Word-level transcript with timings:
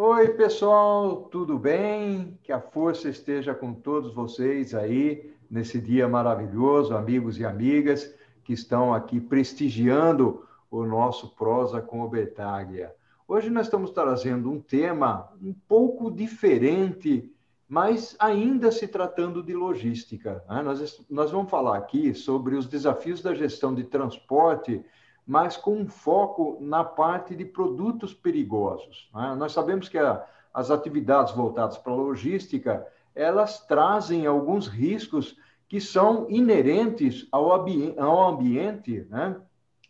Oi, 0.00 0.28
pessoal, 0.28 1.22
tudo 1.22 1.58
bem? 1.58 2.38
Que 2.44 2.52
a 2.52 2.60
força 2.60 3.08
esteja 3.08 3.52
com 3.52 3.74
todos 3.74 4.14
vocês 4.14 4.72
aí 4.72 5.34
nesse 5.50 5.80
dia 5.80 6.06
maravilhoso, 6.06 6.94
amigos 6.94 7.40
e 7.40 7.44
amigas 7.44 8.14
que 8.44 8.52
estão 8.52 8.94
aqui 8.94 9.18
prestigiando 9.18 10.46
o 10.70 10.84
nosso 10.84 11.34
Prosa 11.34 11.80
com 11.82 12.00
o 12.02 12.08
Betaglia. 12.08 12.94
Hoje 13.26 13.50
nós 13.50 13.66
estamos 13.66 13.90
trazendo 13.90 14.48
um 14.48 14.60
tema 14.60 15.32
um 15.42 15.52
pouco 15.52 16.12
diferente, 16.12 17.28
mas 17.68 18.14
ainda 18.20 18.70
se 18.70 18.86
tratando 18.86 19.42
de 19.42 19.52
logística. 19.52 20.44
Né? 20.48 20.62
Nós, 20.62 21.04
nós 21.10 21.32
vamos 21.32 21.50
falar 21.50 21.76
aqui 21.76 22.14
sobre 22.14 22.54
os 22.54 22.68
desafios 22.68 23.20
da 23.20 23.34
gestão 23.34 23.74
de 23.74 23.82
transporte 23.82 24.80
mas 25.28 25.58
com 25.58 25.76
um 25.76 25.86
foco 25.86 26.56
na 26.58 26.82
parte 26.82 27.36
de 27.36 27.44
produtos 27.44 28.14
perigosos. 28.14 29.10
Né? 29.14 29.34
Nós 29.34 29.52
sabemos 29.52 29.86
que 29.86 29.98
a, 29.98 30.24
as 30.54 30.70
atividades 30.70 31.34
voltadas 31.34 31.76
para 31.76 31.92
a 31.92 31.96
logística, 31.96 32.86
elas 33.14 33.60
trazem 33.66 34.24
alguns 34.24 34.66
riscos 34.66 35.36
que 35.68 35.82
são 35.82 36.26
inerentes 36.30 37.28
ao, 37.30 37.52
ambi 37.52 37.94
ao 37.98 38.30
ambiente 38.30 39.06
né? 39.10 39.36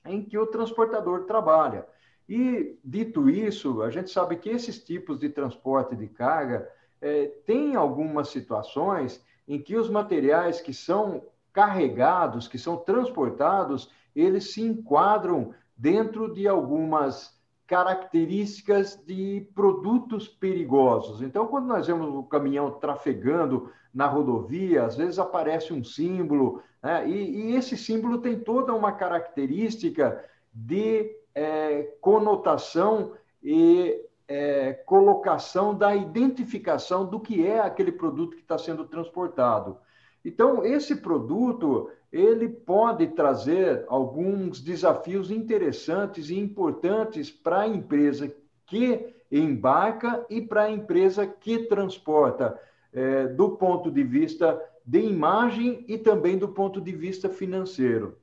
em 0.05 0.25
que 0.25 0.37
o 0.37 0.49
transportador 0.49 1.25
trabalha. 1.25 1.87
E, 2.29 2.77
dito 2.85 3.31
isso, 3.31 3.81
a 3.83 3.91
gente 3.91 4.11
sabe 4.11 4.35
que 4.35 4.49
esses 4.49 4.83
tipos 4.83 5.21
de 5.21 5.29
transporte 5.29 5.95
de 5.95 6.09
carga 6.09 6.69
é, 7.01 7.27
têm 7.47 7.77
algumas 7.77 8.29
situações 8.31 9.25
em 9.47 9.63
que 9.63 9.77
os 9.77 9.89
materiais 9.89 10.61
que 10.61 10.75
são 10.75 11.23
carregados, 11.53 12.49
que 12.49 12.59
são 12.59 12.77
transportados, 12.77 13.89
eles 14.21 14.53
se 14.53 14.63
enquadram 14.63 15.55
dentro 15.77 16.33
de 16.33 16.49
algumas 16.49 17.39
características 17.67 18.97
de 19.07 19.47
produtos 19.55 20.27
perigosos. 20.27 21.21
Então, 21.21 21.47
quando 21.47 21.67
nós 21.67 21.87
vemos 21.87 22.15
o 22.15 22.23
caminhão 22.23 22.71
trafegando 22.73 23.71
na 23.93 24.07
rodovia, 24.07 24.85
às 24.85 24.97
vezes 24.97 25.19
aparece 25.19 25.73
um 25.73 25.85
símbolo, 25.85 26.63
né? 26.83 27.09
e, 27.09 27.51
e, 27.51 27.57
esse 27.57 27.77
símbolo 27.77 28.19
tem 28.19 28.41
toda 28.41 28.75
uma 28.75 28.93
característica 28.93 30.25
de 30.53 31.15
é, 31.35 31.83
conotação 32.01 33.13
e 33.43 34.03
é, 34.27 34.73
colocação 34.73 35.75
da 35.75 35.95
identificação 35.95 37.05
do 37.07 37.21
que 37.21 37.47
é 37.47 37.61
aquele 37.61 37.93
produto 37.93 38.37
que 38.37 38.43
está 38.43 38.59
sendo 38.59 38.85
transportado. 38.87 39.79
Então, 40.25 40.65
esse 40.65 40.97
produto, 40.97 41.91
ele 42.13 42.49
pode 42.49 43.09
trazer 43.09 43.85
alguns 43.89 44.61
desafios 44.61 45.31
interessantes 45.31 46.31
e 46.31 46.39
importantes 46.39 47.31
para 47.31 47.61
a 47.61 47.69
empresa 47.69 48.33
que 48.67 49.15
embarca 49.31 50.25
e 50.31 50.41
para 50.41 50.65
a 50.65 50.71
empresa 50.71 51.27
que 51.27 51.67
transporta, 51.67 52.59
é, 52.93 53.27
do 53.27 53.51
ponto 53.51 53.91
de 53.91 54.03
vista 54.03 54.59
de 54.85 55.01
imagem 55.01 55.85
e 55.87 55.99
também 55.99 56.39
do 56.39 56.49
ponto 56.49 56.81
de 56.81 56.93
vista 56.93 57.29
financeiro. 57.29 58.17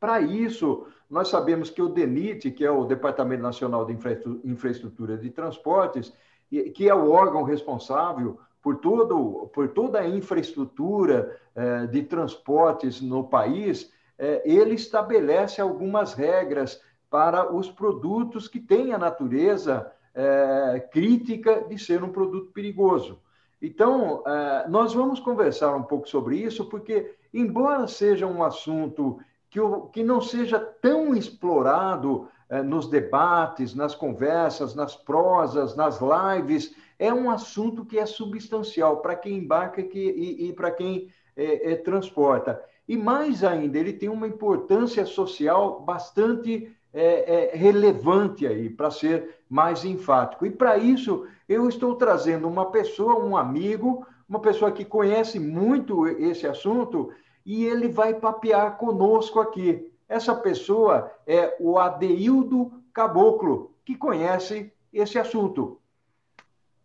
Para 0.00 0.20
isso, 0.20 0.86
nós 1.08 1.28
sabemos 1.28 1.70
que 1.70 1.80
o 1.80 1.88
DENIT, 1.88 2.50
que 2.50 2.64
é 2.64 2.70
o 2.70 2.84
Departamento 2.84 3.42
Nacional 3.42 3.86
de 3.86 3.96
Infraestrutura 4.44 5.16
de 5.16 5.30
Transportes, 5.30 6.12
que 6.74 6.88
é 6.88 6.94
o 6.94 7.10
órgão 7.10 7.44
responsável 7.44 8.38
por, 8.64 8.76
todo, 8.76 9.50
por 9.52 9.68
toda 9.68 10.00
a 10.00 10.08
infraestrutura 10.08 11.38
eh, 11.54 11.86
de 11.88 12.02
transportes 12.02 12.98
no 12.98 13.22
país, 13.22 13.92
eh, 14.18 14.40
ele 14.42 14.74
estabelece 14.74 15.60
algumas 15.60 16.14
regras 16.14 16.80
para 17.10 17.54
os 17.54 17.70
produtos 17.70 18.48
que 18.48 18.58
têm 18.58 18.94
a 18.94 18.98
natureza 18.98 19.92
eh, 20.14 20.88
crítica 20.90 21.62
de 21.68 21.78
ser 21.78 22.02
um 22.02 22.08
produto 22.08 22.52
perigoso. 22.52 23.20
Então, 23.60 24.22
nós 24.68 24.92
vamos 24.92 25.20
conversar 25.20 25.74
um 25.74 25.84
pouco 25.84 26.06
sobre 26.06 26.36
isso, 26.36 26.66
porque, 26.66 27.14
embora 27.32 27.86
seja 27.86 28.26
um 28.26 28.44
assunto 28.44 29.18
que, 29.48 29.58
que 29.90 30.02
não 30.02 30.20
seja 30.20 30.58
tão 30.58 31.14
explorado 31.14 32.28
nos 32.62 32.86
debates, 32.90 33.74
nas 33.74 33.94
conversas, 33.94 34.74
nas 34.74 34.94
prosas, 34.94 35.74
nas 35.74 35.98
lives 35.98 36.74
é 37.04 37.12
um 37.12 37.30
assunto 37.30 37.84
que 37.84 37.98
é 37.98 38.06
substancial 38.06 38.98
para 38.98 39.14
quem 39.14 39.38
embarca 39.38 39.80
e, 39.80 40.48
e, 40.48 40.52
para 40.52 40.70
quem 40.70 41.10
é, 41.36 41.72
é, 41.72 41.76
transporta. 41.76 42.62
E 42.88 42.96
mais 42.96 43.44
ainda, 43.44 43.78
ele 43.78 43.92
tem 43.92 44.08
uma 44.08 44.26
importância 44.26 45.04
social 45.04 45.80
bastante 45.80 46.74
é, 46.92 47.52
é 47.52 47.56
relevante 47.56 48.46
aí, 48.46 48.70
para 48.70 48.90
ser 48.90 49.36
mais 49.48 49.84
enfático. 49.84 50.46
E 50.46 50.50
para 50.50 50.78
isso, 50.78 51.26
eu 51.48 51.68
estou 51.68 51.96
trazendo 51.96 52.48
uma 52.48 52.70
pessoa, 52.70 53.22
um 53.22 53.36
amigo, 53.36 54.06
uma 54.28 54.40
pessoa 54.40 54.72
que 54.72 54.84
conhece 54.84 55.38
muito 55.38 56.06
esse 56.06 56.46
assunto, 56.46 57.10
e 57.44 57.64
ele 57.64 57.88
vai 57.88 58.14
papear 58.14 58.78
conosco 58.78 59.40
aqui. 59.40 59.90
Essa 60.08 60.34
pessoa 60.34 61.10
é 61.26 61.56
o 61.60 61.78
Adeildo 61.78 62.72
Caboclo, 62.92 63.74
que 63.84 63.96
conhece 63.96 64.72
esse 64.92 65.18
assunto. 65.18 65.80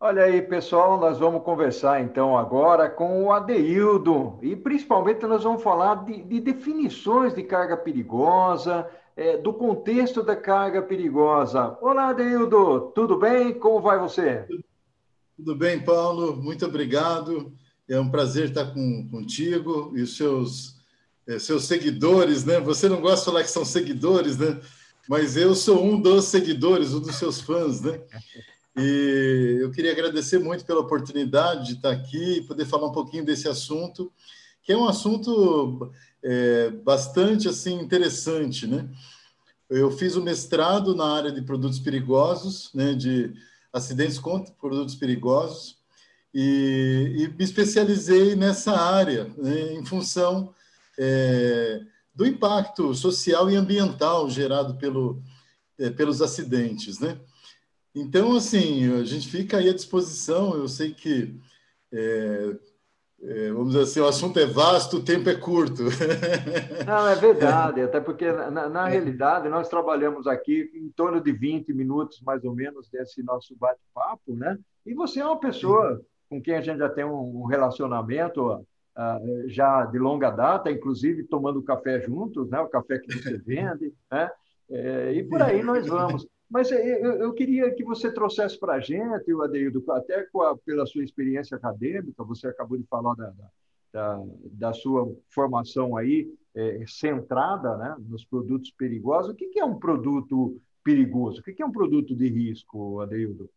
Olha 0.02 0.24
aí, 0.24 0.42
pessoal, 0.42 0.98
nós 0.98 1.20
vamos 1.20 1.44
conversar 1.44 2.02
então 2.02 2.38
agora 2.38 2.90
com 2.90 3.26
o 3.26 3.34
Adeildo 3.34 4.40
e 4.42 4.56
principalmente 4.56 5.26
nós 5.26 5.44
vamos 5.44 5.62
falar 5.62 6.06
de, 6.06 6.24
de 6.24 6.40
definições 6.40 7.36
de 7.36 7.44
carga 7.44 7.76
perigosa, 7.76 8.90
é, 9.18 9.36
do 9.36 9.52
contexto 9.52 10.24
da 10.24 10.38
carga 10.38 10.82
perigosa. 10.82 11.78
Olá, 11.82 12.12
Adeildo, 12.12 12.94
tudo 12.96 13.18
bem? 13.18 13.54
Como 13.54 13.82
vai 13.82 14.00
você? 14.00 14.46
Tudo 15.36 15.54
bem, 15.54 15.84
Paulo, 15.84 16.34
muito 16.38 16.66
obrigado. 16.66 17.52
É 17.86 18.00
um 18.00 18.10
prazer 18.10 18.46
estar 18.46 18.74
com, 18.74 19.06
contigo 19.12 19.92
e 19.98 20.02
os 20.02 20.16
seus, 20.16 20.78
é, 21.28 21.38
seus 21.38 21.66
seguidores, 21.66 22.46
né? 22.46 22.62
Você 22.62 22.88
não 22.88 23.02
gosta 23.02 23.20
de 23.20 23.26
falar 23.26 23.44
que 23.44 23.52
são 23.52 23.66
seguidores, 23.66 24.38
né? 24.38 24.62
Mas 25.10 25.36
eu 25.36 25.54
sou 25.54 25.84
um 25.84 26.00
dos 26.00 26.24
seguidores, 26.24 26.94
um 26.94 27.02
dos 27.02 27.16
seus 27.16 27.42
fãs, 27.42 27.82
né? 27.82 28.00
E 28.78 29.58
eu 29.62 29.72
queria 29.72 29.92
agradecer 29.92 30.40
muito 30.40 30.66
pela 30.66 30.80
oportunidade 30.80 31.68
de 31.68 31.74
estar 31.74 31.92
aqui 31.92 32.38
e 32.38 32.44
poder 32.44 32.66
falar 32.66 32.88
um 32.88 32.92
pouquinho 32.92 33.26
desse 33.26 33.48
assunto, 33.48 34.12
que 34.64 34.72
é 34.72 34.78
um 34.78 34.88
assunto 34.88 35.92
é, 36.24 36.70
bastante 36.70 37.48
assim 37.48 37.80
interessante, 37.80 38.68
né? 38.68 38.90
Eu 39.70 39.92
fiz 39.92 40.16
o 40.16 40.24
mestrado 40.24 40.96
na 40.96 41.06
área 41.06 41.32
de 41.32 41.44
produtos 41.44 41.80
perigosos, 41.80 42.72
né, 42.74 42.94
de 42.94 43.32
acidentes 43.72 44.18
contra 44.18 44.52
produtos 44.54 44.96
perigosos, 44.96 45.78
e, 46.34 47.16
e 47.18 47.28
me 47.28 47.44
especializei 47.44 48.36
nessa 48.36 48.72
área 48.72 49.32
né, 49.38 49.74
em 49.74 49.86
função 49.86 50.54
é, 50.98 51.82
do 52.16 52.26
impacto 52.26 52.94
social 52.96 53.50
e 53.50 53.56
ambiental 53.56 54.30
gerado 54.30 54.76
pelo, 54.76 55.22
é, 55.78 55.90
pelos 55.90 56.22
acidentes, 56.22 57.00
né? 57.00 57.20
Então, 57.96 58.36
assim, 58.36 58.94
a 59.00 59.04
gente 59.04 59.28
fica 59.30 59.58
aí 59.58 59.70
à 59.70 59.74
disposição. 59.74 60.56
Eu 60.56 60.68
sei 60.68 60.94
que, 60.94 61.36
é, 61.92 62.56
é, 63.22 63.52
vamos 63.52 63.70
dizer 63.70 63.84
assim, 63.84 64.00
o 64.00 64.08
assunto 64.08 64.40
é 64.40 64.46
vasto, 64.46 64.98
o 64.98 65.04
tempo 65.04 65.30
é 65.30 65.36
curto. 65.36 65.84
Não, 66.86 67.08
é 67.08 67.16
verdade, 67.16 67.82
até 67.82 68.00
porque, 68.00 68.32
na, 68.32 68.70
na 68.70 68.88
realidade, 68.88 69.50
nós 69.50 69.68
trabalhamos 69.68 70.28
aqui 70.28 70.72
em 70.74 70.90
torno 70.90 71.20
de 71.22 71.32
20 71.32 71.74
minutos, 71.74 72.22
mais 72.22 72.44
ou 72.44 72.54
menos, 72.54 72.90
desse 72.90 73.24
nosso 73.24 73.56
bate-papo, 73.56 74.36
né? 74.36 74.58
E 74.86 74.94
você 74.94 75.20
é 75.20 75.26
uma 75.26 75.40
pessoa 75.40 76.02
com 76.30 76.42
quem 76.42 76.56
a 76.56 76.62
gente 76.62 76.78
já 76.78 76.90
tem 76.90 77.04
um 77.04 77.46
relacionamento 77.46 78.54
uh, 78.54 78.64
já 79.48 79.86
de 79.86 79.98
longa 79.98 80.30
data, 80.30 80.72
inclusive 80.72 81.24
tomando 81.24 81.62
café 81.64 82.00
juntos, 82.00 82.50
né? 82.50 82.60
O 82.60 82.70
café 82.70 83.00
que 83.00 83.12
você 83.12 83.38
vende, 83.38 83.94
né? 84.12 84.30
É, 84.70 85.14
e 85.14 85.24
por 85.24 85.42
aí 85.42 85.64
nós 85.64 85.88
vamos. 85.88 86.28
Mas 86.50 86.72
eu, 86.72 86.78
eu 86.78 87.34
queria 87.34 87.72
que 87.74 87.84
você 87.84 88.12
trouxesse 88.12 88.60
para 88.60 88.74
a 88.74 88.80
gente, 88.80 89.32
o 89.32 89.44
Adeildo, 89.44 89.84
até 89.92 90.28
a, 90.36 90.58
pela 90.66 90.86
sua 90.86 91.04
experiência 91.04 91.56
acadêmica, 91.56 92.24
você 92.24 92.48
acabou 92.48 92.78
de 92.78 92.86
falar 92.86 93.14
da, 93.14 93.34
da, 93.94 94.24
da 94.52 94.74
sua 94.74 95.16
formação 95.30 95.96
aí, 95.96 96.28
é, 96.56 96.84
centrada 96.88 97.78
né, 97.78 97.96
nos 98.00 98.26
produtos 98.26 98.72
perigosos. 98.72 99.32
O 99.32 99.36
que, 99.36 99.50
que 99.50 99.60
é 99.60 99.66
um 99.66 99.78
produto 99.78 100.60
perigoso? 100.84 101.40
O 101.40 101.44
que, 101.44 101.54
que 101.54 101.62
é 101.62 101.66
um 101.66 101.72
produto 101.72 102.16
de 102.16 102.28
risco, 102.28 103.00
Adeildo? 103.00 103.48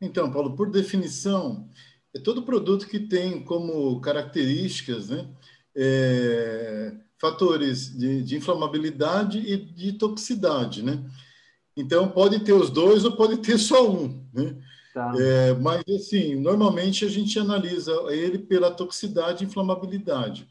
Então, 0.00 0.30
Paulo, 0.32 0.56
por 0.56 0.70
definição, 0.70 1.68
é 2.12 2.18
todo 2.18 2.44
produto 2.44 2.88
que 2.88 2.98
tem 2.98 3.44
como 3.44 4.00
características 4.00 5.10
né, 5.10 5.28
é, 5.76 6.92
fatores 7.20 7.96
de, 7.96 8.20
de 8.22 8.36
inflamabilidade 8.36 9.38
e 9.38 9.56
de 9.56 9.92
toxicidade, 9.92 10.82
né? 10.82 11.04
Então, 11.76 12.08
pode 12.08 12.40
ter 12.40 12.52
os 12.52 12.70
dois 12.70 13.04
ou 13.04 13.16
pode 13.16 13.38
ter 13.38 13.58
só 13.58 13.88
um. 13.90 14.24
Né? 14.32 14.56
Tá. 14.92 15.12
É, 15.18 15.54
mas, 15.54 15.82
assim, 15.88 16.36
normalmente 16.36 17.04
a 17.04 17.08
gente 17.08 17.38
analisa 17.38 17.92
ele 18.10 18.38
pela 18.38 18.70
toxicidade 18.70 19.44
e 19.44 19.46
inflamabilidade. 19.46 20.48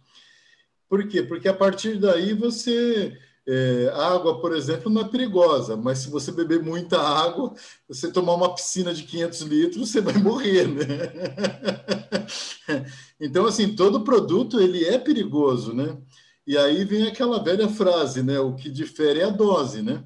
Por 0.89 1.07
quê? 1.07 1.23
Porque 1.23 1.47
a 1.47 1.53
partir 1.53 1.97
daí 1.99 2.33
você 2.33 3.17
É, 3.45 3.91
água, 3.95 4.39
por 4.39 4.55
exemplo, 4.55 4.89
não 4.89 5.01
é 5.01 5.09
perigosa, 5.09 5.75
mas 5.75 5.99
se 5.99 6.09
você 6.09 6.31
beber 6.31 6.63
muita 6.63 6.97
água, 7.01 7.53
você 7.89 8.09
tomar 8.09 8.35
uma 8.35 8.55
piscina 8.55 8.93
de 8.93 9.03
500 9.03 9.41
litros, 9.41 9.89
você 9.91 9.99
vai 10.01 10.13
morrer, 10.17 10.65
né? 10.67 10.85
Então, 13.19 13.45
assim, 13.45 13.75
todo 13.75 14.03
produto 14.03 14.59
ele 14.59 14.83
é 14.85 14.97
perigoso, 14.97 15.73
né? 15.73 15.97
E 16.47 16.57
aí 16.57 16.83
vem 16.85 17.07
aquela 17.07 17.41
velha 17.43 17.69
frase, 17.69 18.21
né? 18.23 18.39
O 18.39 18.55
que 18.55 18.69
difere 18.69 19.19
é 19.21 19.25
a 19.25 19.29
dose, 19.29 19.81
né? 19.81 20.03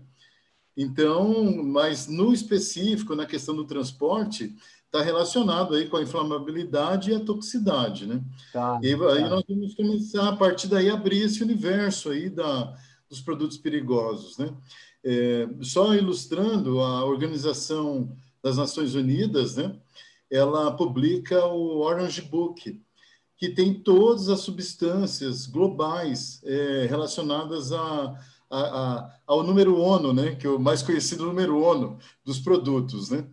Então, 0.77 1.63
mas 1.63 2.07
no 2.07 2.31
específico, 2.31 3.15
na 3.15 3.25
questão 3.25 3.55
do 3.55 3.65
transporte, 3.65 4.55
está 4.85 5.01
relacionado 5.01 5.73
aí 5.73 5.87
com 5.87 5.97
a 5.97 6.03
inflamabilidade 6.03 7.09
e 7.09 7.15
a 7.15 7.19
toxicidade, 7.19 8.05
né? 8.05 8.21
Tá, 8.53 8.79
e 8.83 8.93
aí, 8.93 8.97
tá. 8.99 9.29
nós 9.29 9.43
vamos 9.49 9.73
começar 9.73 10.29
a 10.29 10.35
partir 10.35 10.67
daí 10.67 10.87
a 10.87 10.93
abrir 10.93 11.23
esse 11.23 11.41
universo 11.41 12.11
aí 12.11 12.29
da, 12.29 12.75
dos 13.09 13.19
produtos 13.19 13.57
perigosos, 13.57 14.37
né? 14.37 14.53
É, 15.03 15.49
só 15.61 15.95
ilustrando 15.95 16.79
a 16.79 17.03
Organização 17.03 18.15
das 18.43 18.57
Nações 18.57 18.93
Unidas, 18.93 19.55
né? 19.55 19.75
Ela 20.29 20.71
publica 20.71 21.43
o 21.47 21.79
Orange 21.79 22.21
Book, 22.21 22.79
que 23.35 23.49
tem 23.49 23.73
todas 23.73 24.29
as 24.29 24.41
substâncias 24.41 25.47
globais 25.47 26.39
é, 26.43 26.85
relacionadas 26.87 27.71
a, 27.71 28.15
a, 28.49 28.59
a, 28.59 29.19
ao 29.25 29.43
número 29.43 29.77
ONU, 29.79 30.13
né, 30.13 30.35
que 30.35 30.47
é 30.47 30.49
o 30.49 30.59
mais 30.59 30.81
conhecido 30.81 31.25
número 31.25 31.59
ONU 31.61 31.97
dos 32.23 32.39
produtos. 32.39 33.09
Né? 33.09 33.25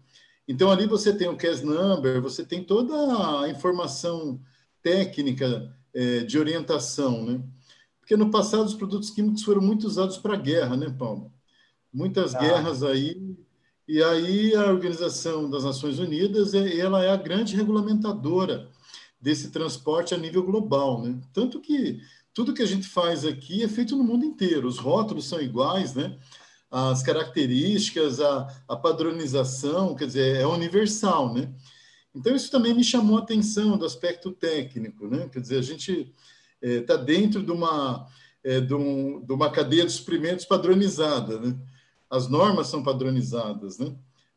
Então, 0.46 0.70
ali 0.70 0.86
você 0.86 1.12
tem 1.12 1.28
o 1.28 1.36
CAS 1.36 1.62
number, 1.62 2.20
você 2.20 2.44
tem 2.44 2.62
toda 2.62 3.40
a 3.40 3.48
informação 3.48 4.40
técnica 4.82 5.74
é, 5.94 6.20
de 6.20 6.38
orientação. 6.38 7.24
Né? 7.24 7.42
Porque 8.00 8.16
no 8.16 8.30
passado 8.30 8.66
os 8.66 8.74
produtos 8.74 9.10
químicos 9.10 9.42
foram 9.42 9.62
muito 9.62 9.86
usados 9.86 10.18
para 10.18 10.36
guerra, 10.36 10.76
né, 10.76 10.94
Paulo? 10.98 11.32
Muitas 11.92 12.34
ah. 12.34 12.38
guerras 12.38 12.82
aí. 12.82 13.36
E 13.86 14.02
aí 14.02 14.54
a 14.54 14.66
Organização 14.66 15.48
das 15.48 15.64
Nações 15.64 15.98
Unidas 15.98 16.54
é, 16.54 16.78
ela 16.78 17.02
é 17.04 17.10
a 17.10 17.16
grande 17.16 17.54
regulamentadora 17.54 18.68
desse 19.20 19.50
transporte 19.50 20.14
a 20.14 20.18
nível 20.18 20.42
global, 20.42 21.02
né? 21.02 21.18
Tanto 21.32 21.60
que 21.60 21.98
tudo 22.34 22.52
que 22.52 22.62
a 22.62 22.66
gente 22.66 22.86
faz 22.86 23.24
aqui 23.24 23.62
é 23.62 23.68
feito 23.68 23.96
no 23.96 24.02
mundo 24.04 24.24
inteiro, 24.24 24.68
os 24.68 24.78
rótulos 24.78 25.26
são 25.26 25.40
iguais, 25.40 25.94
né? 25.94 26.18
As 26.70 27.02
características, 27.02 28.20
a, 28.20 28.48
a 28.68 28.76
padronização, 28.76 29.94
quer 29.94 30.06
dizer, 30.06 30.36
é 30.40 30.46
universal, 30.46 31.32
né? 31.32 31.54
Então, 32.12 32.34
isso 32.34 32.50
também 32.50 32.74
me 32.74 32.82
chamou 32.84 33.18
a 33.18 33.22
atenção 33.22 33.78
do 33.78 33.86
aspecto 33.86 34.32
técnico, 34.32 35.06
né? 35.06 35.28
Quer 35.32 35.40
dizer, 35.40 35.58
a 35.58 35.62
gente 35.62 36.12
está 36.60 36.94
é, 36.94 36.98
dentro 36.98 37.42
de 37.42 37.52
uma, 37.52 38.08
é, 38.42 38.60
de, 38.60 38.74
um, 38.74 39.24
de 39.24 39.32
uma 39.32 39.50
cadeia 39.50 39.86
de 39.86 39.92
suprimentos 39.92 40.44
padronizada, 40.44 41.38
né? 41.38 41.56
As 42.10 42.28
normas 42.28 42.66
são 42.66 42.82
padronizadas, 42.82 43.78
né? 43.78 43.94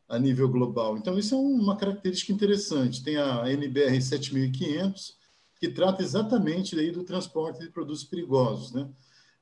a 0.08 0.18
nível 0.18 0.48
global. 0.48 0.96
Então, 0.96 1.18
isso 1.18 1.34
é 1.34 1.38
uma 1.38 1.76
característica 1.76 2.32
interessante. 2.32 3.02
Tem 3.02 3.18
a 3.18 3.50
NBR 3.52 4.00
7500, 4.00 5.17
que 5.58 5.68
trata 5.68 6.02
exatamente 6.02 6.76
daí 6.76 6.90
do 6.90 7.02
transporte 7.02 7.60
de 7.60 7.70
produtos 7.70 8.04
perigosos, 8.04 8.72
né? 8.72 8.88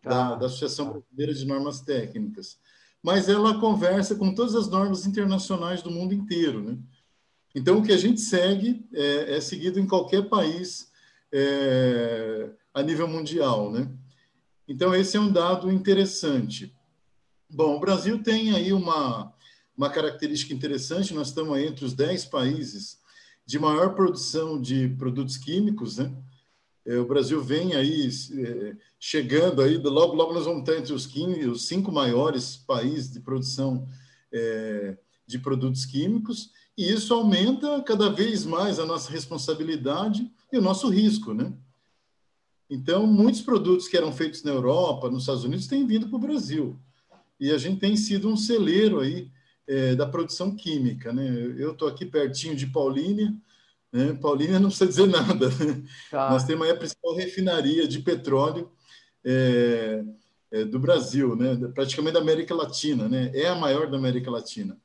Da, 0.03 0.29
ah, 0.29 0.35
da 0.37 0.47
Associação 0.47 0.93
Brasileira 0.93 1.35
de 1.35 1.45
Normas 1.45 1.81
Técnicas. 1.81 2.59
Mas 3.03 3.29
ela 3.29 3.61
conversa 3.61 4.15
com 4.15 4.35
todas 4.35 4.55
as 4.55 4.69
normas 4.69 5.07
internacionais 5.07 5.83
do 5.83 5.91
mundo 5.91 6.15
inteiro, 6.15 6.63
né? 6.63 6.79
Então, 7.55 7.79
o 7.79 7.83
que 7.83 7.93
a 7.93 7.97
gente 7.97 8.21
segue 8.21 8.87
é, 8.93 9.37
é 9.37 9.41
seguido 9.41 9.81
em 9.81 9.87
qualquer 9.87 10.29
país 10.29 10.91
é, 11.33 12.51
a 12.73 12.83
nível 12.83 13.09
mundial, 13.09 13.71
né? 13.71 13.91
Então, 14.69 14.95
esse 14.95 15.17
é 15.17 15.21
um 15.21 15.31
dado 15.31 15.71
interessante. 15.71 16.75
Bom, 17.49 17.77
o 17.77 17.81
Brasil 17.81 18.23
tem 18.23 18.55
aí 18.55 18.73
uma, 18.73 19.33
uma 19.77 19.89
característica 19.89 20.53
interessante, 20.53 21.15
nós 21.15 21.29
estamos 21.29 21.59
entre 21.59 21.85
os 21.85 21.95
10 21.95 22.27
países 22.27 22.99
de 23.47 23.59
maior 23.59 23.95
produção 23.95 24.61
de 24.61 24.89
produtos 24.89 25.37
químicos, 25.37 25.99
né? 25.99 26.13
É, 26.85 26.99
o 26.99 27.07
Brasil 27.07 27.41
vem 27.43 27.75
aí 27.75 28.09
é, 28.09 28.77
chegando 28.99 29.63
aí, 29.63 29.77
logo, 29.77 30.15
logo 30.15 30.35
nós 30.35 30.45
vamos 30.45 30.61
estar 30.61 30.77
entre 30.77 30.93
os, 30.93 31.07
15, 31.07 31.47
os 31.47 31.67
cinco 31.67 31.91
maiores 31.91 32.57
países 32.57 33.11
de 33.11 33.21
produção 33.21 33.89
é, 34.33 34.97
de 35.27 35.39
produtos 35.39 35.85
químicos, 35.85 36.51
e 36.77 36.93
isso 36.93 37.15
aumenta 37.15 37.83
cada 37.83 38.09
vez 38.11 38.45
mais 38.45 38.79
a 38.79 38.87
nossa 38.87 39.11
responsabilidade 39.11 40.31
e 40.53 40.59
o 40.59 40.63
nosso 40.63 40.89
risco, 40.89 41.33
né? 41.33 41.53
Então, 42.69 43.07
muitos 43.07 43.43
produtos 43.43 43.87
que 43.89 43.97
eram 43.97 44.13
feitos 44.13 44.43
na 44.43 44.51
Europa, 44.51 45.09
nos 45.09 45.23
Estados 45.23 45.45
Unidos, 45.45 45.69
têm 45.69 45.87
vindo 45.87 46.09
para 46.09 46.17
o 46.17 46.21
Brasil. 46.21 46.79
E 47.39 47.51
a 47.53 47.59
gente 47.59 47.79
tem 47.79 47.97
sido 47.97 48.29
um 48.29 48.37
celeiro 48.37 49.01
aí 49.01 49.31
é, 49.67 49.95
da 49.95 50.07
produção 50.07 50.55
química. 50.55 51.13
Né? 51.13 51.55
Eu 51.59 51.73
estou 51.73 51.89
aqui 51.89 52.07
pertinho 52.07 52.55
de 52.55 52.67
Paulínia, 52.67 53.35
né? 53.93 54.13
Paulínia 54.21 54.61
não 54.61 54.69
precisa 54.69 54.89
dizer 54.89 55.07
nada. 55.09 55.49
Né? 55.49 55.83
Tá. 56.11 56.31
Nós 56.31 56.45
temos 56.45 56.69
a 56.69 56.75
principal 56.75 57.15
refinaria 57.15 57.87
de 57.89 57.99
petróleo 58.01 58.71
é, 59.25 60.05
é, 60.51 60.65
do 60.65 60.79
Brasil, 60.79 61.35
né? 61.35 61.57
praticamente 61.75 62.15
da 62.15 62.21
América 62.21 62.55
Latina, 62.55 63.09
né? 63.09 63.31
é 63.35 63.49
a 63.49 63.55
maior 63.55 63.91
da 63.91 63.97
América 63.97 64.31
Latina. 64.31 64.79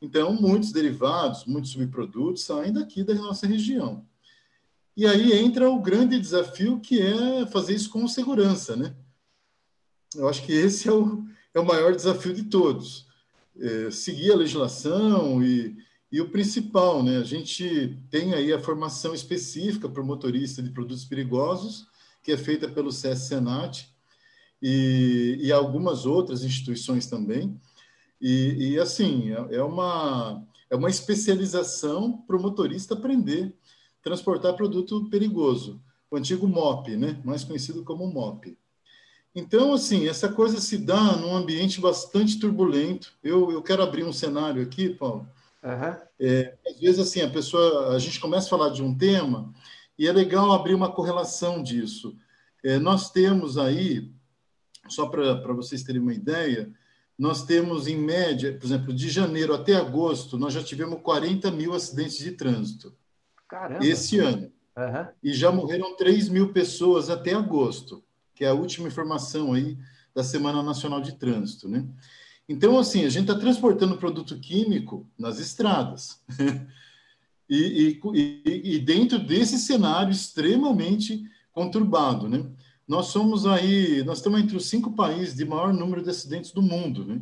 Então, 0.00 0.32
muitos 0.34 0.70
derivados, 0.72 1.46
muitos 1.46 1.70
subprodutos 1.70 2.44
saem 2.44 2.72
daqui 2.72 3.02
da 3.02 3.14
nossa 3.14 3.46
região. 3.46 4.04
E 4.96 5.06
aí 5.06 5.32
entra 5.32 5.68
o 5.68 5.80
grande 5.80 6.20
desafio 6.20 6.78
que 6.78 7.00
é 7.00 7.46
fazer 7.46 7.74
isso 7.74 7.90
com 7.90 8.06
segurança, 8.06 8.76
né? 8.76 8.94
Eu 10.14 10.28
acho 10.28 10.44
que 10.44 10.52
esse 10.52 10.88
é 10.88 10.92
o, 10.92 11.24
é 11.52 11.58
o 11.58 11.66
maior 11.66 11.96
desafio 11.96 12.32
de 12.32 12.44
todos 12.44 13.06
é, 13.58 13.90
seguir 13.90 14.32
a 14.32 14.36
legislação 14.36 15.42
e, 15.42 15.76
e 16.10 16.20
o 16.20 16.30
principal, 16.30 17.02
né? 17.02 17.18
A 17.18 17.24
gente 17.24 17.98
tem 18.10 18.34
aí 18.34 18.52
a 18.52 18.60
formação 18.60 19.14
específica 19.14 19.88
para 19.88 20.02
o 20.02 20.06
motorista 20.06 20.62
de 20.62 20.70
produtos 20.70 21.04
perigosos, 21.04 21.86
que 22.22 22.32
é 22.32 22.36
feita 22.36 22.68
pelo 22.68 22.92
CS 22.92 23.20
Senat 23.20 23.88
e, 24.60 25.38
e 25.40 25.52
algumas 25.52 26.06
outras 26.06 26.42
instituições 26.42 27.06
também. 27.06 27.60
E, 28.20 28.72
e 28.72 28.78
assim, 28.78 29.32
é, 29.32 29.56
é 29.56 29.62
uma, 29.62 30.42
é 30.70 30.76
uma 30.76 30.88
especialização 30.88 32.18
para 32.26 32.36
o 32.36 32.42
motorista 32.42 32.94
aprender 32.94 33.54
transportar 34.04 34.54
produto 34.54 35.08
perigoso, 35.08 35.82
o 36.10 36.16
antigo 36.16 36.46
MOP, 36.46 36.94
né? 36.94 37.20
mais 37.24 37.42
conhecido 37.42 37.82
como 37.82 38.06
MOP. 38.06 38.56
Então, 39.34 39.72
assim, 39.72 40.06
essa 40.06 40.28
coisa 40.28 40.60
se 40.60 40.78
dá 40.78 41.16
num 41.16 41.34
ambiente 41.34 41.80
bastante 41.80 42.38
turbulento. 42.38 43.12
Eu, 43.22 43.50
eu 43.50 43.60
quero 43.62 43.82
abrir 43.82 44.04
um 44.04 44.12
cenário 44.12 44.62
aqui, 44.62 44.90
Paulo. 44.90 45.28
Uhum. 45.62 45.96
É, 46.20 46.54
às 46.64 46.78
vezes, 46.78 47.00
assim, 47.00 47.20
a 47.20 47.28
pessoa, 47.28 47.96
a 47.96 47.98
gente 47.98 48.20
começa 48.20 48.46
a 48.46 48.50
falar 48.50 48.68
de 48.68 48.82
um 48.82 48.96
tema 48.96 49.52
e 49.98 50.06
é 50.06 50.12
legal 50.12 50.52
abrir 50.52 50.74
uma 50.74 50.92
correlação 50.92 51.62
disso. 51.62 52.16
É, 52.62 52.78
nós 52.78 53.10
temos 53.10 53.58
aí, 53.58 54.12
só 54.88 55.06
para 55.06 55.52
vocês 55.52 55.82
terem 55.82 56.00
uma 56.00 56.14
ideia, 56.14 56.72
nós 57.18 57.44
temos 57.44 57.88
em 57.88 57.96
média, 57.96 58.56
por 58.56 58.66
exemplo, 58.66 58.94
de 58.94 59.08
janeiro 59.08 59.52
até 59.52 59.74
agosto, 59.74 60.38
nós 60.38 60.52
já 60.52 60.62
tivemos 60.62 61.00
40 61.02 61.50
mil 61.50 61.74
acidentes 61.74 62.18
de 62.18 62.32
trânsito. 62.32 62.94
Caramba! 63.48 63.84
Esse 63.84 64.20
ano. 64.20 64.52
Uhum. 64.76 65.08
E 65.22 65.32
já 65.32 65.50
morreram 65.50 65.96
3 65.96 66.28
mil 66.28 66.52
pessoas 66.52 67.10
até 67.10 67.34
agosto 67.34 68.03
que 68.34 68.44
é 68.44 68.48
a 68.48 68.54
última 68.54 68.88
informação 68.88 69.52
aí 69.52 69.78
da 70.14 70.22
Semana 70.22 70.62
Nacional 70.62 71.00
de 71.00 71.12
Trânsito, 71.12 71.68
né? 71.68 71.86
Então, 72.48 72.78
assim, 72.78 73.04
a 73.04 73.08
gente 73.08 73.30
está 73.30 73.34
transportando 73.34 73.96
produto 73.96 74.38
químico 74.38 75.06
nas 75.18 75.38
estradas. 75.38 76.22
e, 77.48 78.00
e, 78.14 78.74
e, 78.74 78.78
dentro 78.78 79.18
desse 79.18 79.58
cenário 79.58 80.12
extremamente 80.12 81.24
conturbado, 81.52 82.28
né? 82.28 82.44
Nós 82.86 83.06
somos 83.06 83.46
aí, 83.46 84.04
nós 84.04 84.18
estamos 84.18 84.40
entre 84.40 84.56
os 84.56 84.66
cinco 84.66 84.92
países 84.92 85.34
de 85.34 85.44
maior 85.44 85.72
número 85.72 86.02
de 86.02 86.10
acidentes 86.10 86.52
do 86.52 86.60
mundo, 86.60 87.04
né? 87.04 87.20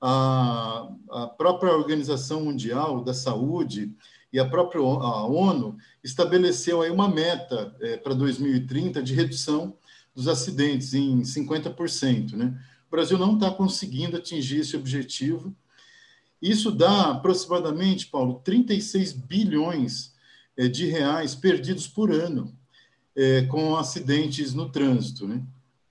A, 0.00 0.92
a 1.10 1.26
própria 1.26 1.72
Organização 1.72 2.44
Mundial 2.44 3.02
da 3.02 3.14
Saúde 3.14 3.92
e 4.32 4.38
a 4.38 4.48
própria 4.48 4.80
a 4.80 5.26
ONU 5.26 5.76
estabeleceu 6.04 6.82
aí 6.82 6.90
uma 6.90 7.08
meta 7.08 7.74
é, 7.80 7.96
para 7.96 8.14
2030 8.14 9.02
de 9.02 9.14
redução 9.14 9.76
dos 10.16 10.26
acidentes 10.26 10.94
em 10.94 11.20
50%. 11.20 12.32
Né? 12.32 12.58
O 12.88 12.90
Brasil 12.90 13.18
não 13.18 13.34
está 13.34 13.50
conseguindo 13.50 14.16
atingir 14.16 14.60
esse 14.60 14.74
objetivo. 14.74 15.54
Isso 16.40 16.72
dá 16.72 17.10
aproximadamente, 17.10 18.06
Paulo, 18.06 18.40
36 18.42 19.12
bilhões 19.12 20.14
é, 20.56 20.68
de 20.68 20.86
reais 20.86 21.34
perdidos 21.34 21.86
por 21.86 22.10
ano 22.10 22.56
é, 23.14 23.42
com 23.42 23.76
acidentes 23.76 24.54
no 24.54 24.70
trânsito. 24.70 25.28
Né? 25.28 25.42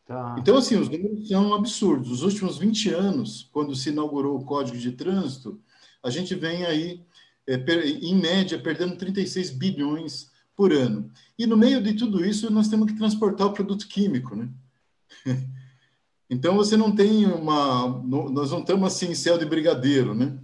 Tá. 0.08 0.36
Então, 0.40 0.58
assim, 0.58 0.76
os 0.76 0.90
números 0.90 1.28
são 1.28 1.54
absurdos. 1.54 2.12
Os 2.12 2.24
últimos 2.24 2.58
20 2.58 2.90
anos, 2.90 3.48
quando 3.52 3.76
se 3.76 3.90
inaugurou 3.90 4.38
o 4.38 4.44
Código 4.44 4.78
de 4.78 4.92
Trânsito, 4.92 5.60
a 6.02 6.10
gente 6.10 6.34
vem 6.34 6.66
aí, 6.66 7.02
é, 7.48 7.56
em 7.56 8.16
média, 8.16 8.58
perdendo 8.58 8.98
36 8.98 9.52
bilhões 9.52 10.32
por 10.56 10.72
ano. 10.72 11.12
E 11.38 11.46
no 11.46 11.58
meio 11.58 11.82
de 11.82 11.94
tudo 11.94 12.26
isso, 12.26 12.50
nós 12.50 12.68
temos 12.68 12.92
que 12.92 12.98
transportar 12.98 13.48
o 13.48 13.54
produto 13.54 13.88
químico, 13.88 14.36
né? 14.36 14.50
Então 16.28 16.56
você 16.56 16.76
não 16.76 16.92
tem 16.92 17.24
uma, 17.28 17.88
nós 18.04 18.50
não 18.50 18.62
estamos 18.62 18.92
assim 18.92 19.12
em 19.12 19.16
céu 19.16 19.38
de 19.38 19.46
brigadeiro, 19.46 20.16
né? 20.16 20.36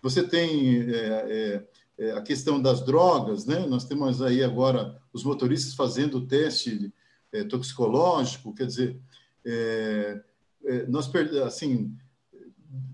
Você 0.00 0.26
tem 0.26 0.90
é, 0.90 0.96
é, 0.96 1.68
é, 1.98 2.10
a 2.12 2.22
questão 2.22 2.60
das 2.60 2.82
drogas, 2.82 3.44
né? 3.44 3.66
Nós 3.66 3.84
temos 3.84 4.22
aí 4.22 4.42
agora 4.42 4.98
os 5.12 5.24
motoristas 5.24 5.74
fazendo 5.74 6.16
o 6.16 6.26
teste 6.26 6.90
é, 7.30 7.44
toxicológico, 7.44 8.54
quer 8.54 8.66
dizer, 8.66 8.98
é, 9.44 10.20
é, 10.64 10.86
nós 10.86 11.10
assim 11.44 11.94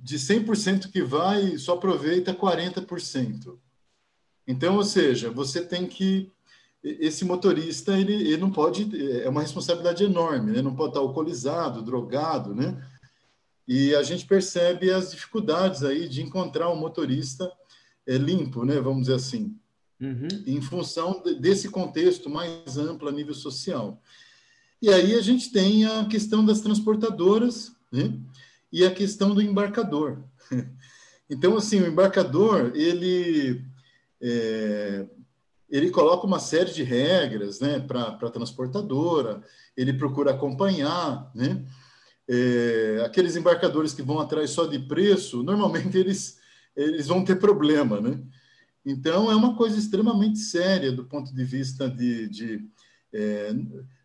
de 0.03 0.19
100% 0.19 0.91
que 0.91 1.03
vai, 1.03 1.57
só 1.57 1.75
aproveita 1.75 2.35
40%. 2.35 3.59
Então, 4.47 4.77
ou 4.77 4.85
seja, 4.85 5.31
você 5.31 5.65
tem 5.65 5.87
que 5.87 6.31
esse 6.85 7.25
motorista 7.25 7.99
ele, 7.99 8.13
ele 8.13 8.37
não 8.37 8.51
pode 8.51 8.89
é 9.23 9.29
uma 9.29 9.41
responsabilidade 9.41 10.05
enorme, 10.05 10.53
né? 10.53 10.63
Não 10.63 10.75
pode 10.75 10.91
estar 10.91 11.01
alcoolizado, 11.01 11.83
drogado, 11.83 12.55
né? 12.55 12.77
E 13.67 13.95
a 13.95 14.03
gente 14.03 14.27
percebe 14.27 14.91
as 14.91 15.11
dificuldades 15.11 15.83
aí 15.83 16.07
de 16.07 16.23
encontrar 16.23 16.71
um 16.71 16.77
motorista 16.77 17.51
é, 18.07 18.19
limpo, 18.19 18.65
né? 18.67 18.79
Vamos 18.81 19.03
dizer 19.03 19.15
assim, 19.15 19.57
uhum. 19.99 20.29
em 20.47 20.61
função 20.61 21.23
de, 21.25 21.35
desse 21.35 21.71
contexto 21.71 22.29
mais 22.29 22.77
amplo 22.77 23.09
a 23.09 23.13
nível 23.13 23.35
social. 23.35 23.99
E 24.83 24.91
aí 24.91 25.15
a 25.15 25.23
gente 25.23 25.51
tem 25.51 25.87
a 25.87 26.05
questão 26.05 26.45
das 26.45 26.61
transportadoras, 26.61 27.73
né? 27.91 28.13
E 28.71 28.85
a 28.85 28.91
questão 28.91 29.35
do 29.35 29.41
embarcador. 29.43 30.23
Então, 31.31 31.57
assim, 31.57 31.81
o 31.81 31.87
embarcador 31.87 32.73
ele 32.75 33.65
é, 34.21 35.07
ele 35.77 35.91
coloca 35.91 36.25
uma 36.25 36.39
série 36.39 36.73
de 36.73 36.85
regras 36.85 37.59
né, 37.59 37.81
para 37.81 38.11
a 38.11 38.31
transportadora, 38.31 39.43
ele 39.77 39.93
procura 39.93 40.31
acompanhar, 40.31 41.33
né? 41.35 41.65
É, 42.29 43.03
aqueles 43.05 43.35
embarcadores 43.35 43.93
que 43.93 44.01
vão 44.01 44.21
atrás 44.21 44.51
só 44.51 44.67
de 44.67 44.79
preço, 44.79 45.43
normalmente 45.43 45.99
eles, 45.99 46.39
eles 46.77 47.09
vão 47.09 47.25
ter 47.25 47.41
problema, 47.41 48.01
né? 48.01 48.23
Então, 48.87 49.29
é 49.29 49.35
uma 49.35 49.57
coisa 49.57 49.77
extremamente 49.77 50.39
séria 50.39 50.93
do 50.93 51.07
ponto 51.07 51.35
de 51.35 51.45
vista 51.45 51.91
de... 51.91 52.29
de 52.29 52.65
é, 53.13 53.53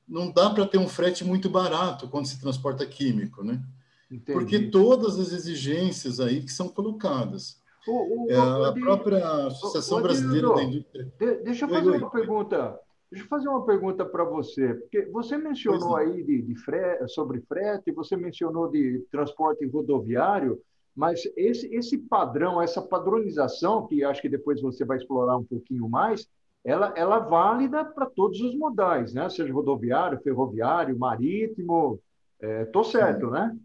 não 0.07 0.31
dá 0.31 0.49
para 0.49 0.65
ter 0.65 0.79
um 0.79 0.88
frete 0.88 1.23
muito 1.23 1.51
barato 1.51 2.07
quando 2.07 2.25
se 2.25 2.39
transporta 2.39 2.83
químico, 2.83 3.43
né? 3.43 3.61
Entendi. 4.09 4.31
Porque 4.31 4.59
todas 4.59 5.19
as 5.19 5.31
exigências 5.31 6.19
aí 6.19 6.41
que 6.41 6.51
são 6.51 6.67
colocadas. 6.67 7.58
O, 7.88 8.25
o, 8.25 8.31
é, 8.31 8.67
a 8.67 8.74
própria 8.74 9.48
Associação 9.48 10.01
Brasileira 10.01 10.53
da 10.53 10.63
Indústria. 10.63 11.12
deixa 11.43 11.65
eu 11.65 11.69
fazer 11.69 11.89
uma 11.89 12.09
pergunta. 12.09 12.79
Deixa 13.12 13.25
eu 13.25 13.29
fazer 13.29 13.48
uma 13.48 13.65
pergunta 13.65 14.05
para 14.05 14.24
você, 14.24 14.75
porque 14.75 15.01
você 15.07 15.36
mencionou 15.36 15.95
aí 15.95 16.24
de, 16.24 16.43
de 16.43 16.55
frete, 16.55 17.07
sobre 17.07 17.41
frete, 17.41 17.91
você 17.91 18.15
mencionou 18.15 18.69
de 18.69 19.03
transporte 19.12 19.65
rodoviário, 19.65 20.62
mas 20.95 21.24
esse, 21.36 21.74
esse 21.74 21.98
padrão, 21.98 22.62
essa 22.62 22.83
padronização, 22.83 23.88
que 23.88 24.03
acho 24.03 24.21
que 24.21 24.29
depois 24.29 24.62
você 24.62 24.86
vai 24.86 24.98
explorar 24.98 25.38
um 25.38 25.43
pouquinho 25.43 25.89
mais, 25.89 26.29
ela, 26.63 26.93
ela 26.95 27.17
é 27.17 27.29
válida 27.29 27.83
para 27.83 28.05
todos 28.05 28.41
os 28.41 28.55
modais, 28.55 29.13
né? 29.13 29.27
Seja 29.29 29.51
rodoviário, 29.51 30.19
ferroviário, 30.21 30.98
marítimo. 30.98 32.00
Estou 32.39 32.83
é, 32.83 32.86
certo, 32.86 33.27
é. 33.27 33.31
né? 33.31 33.57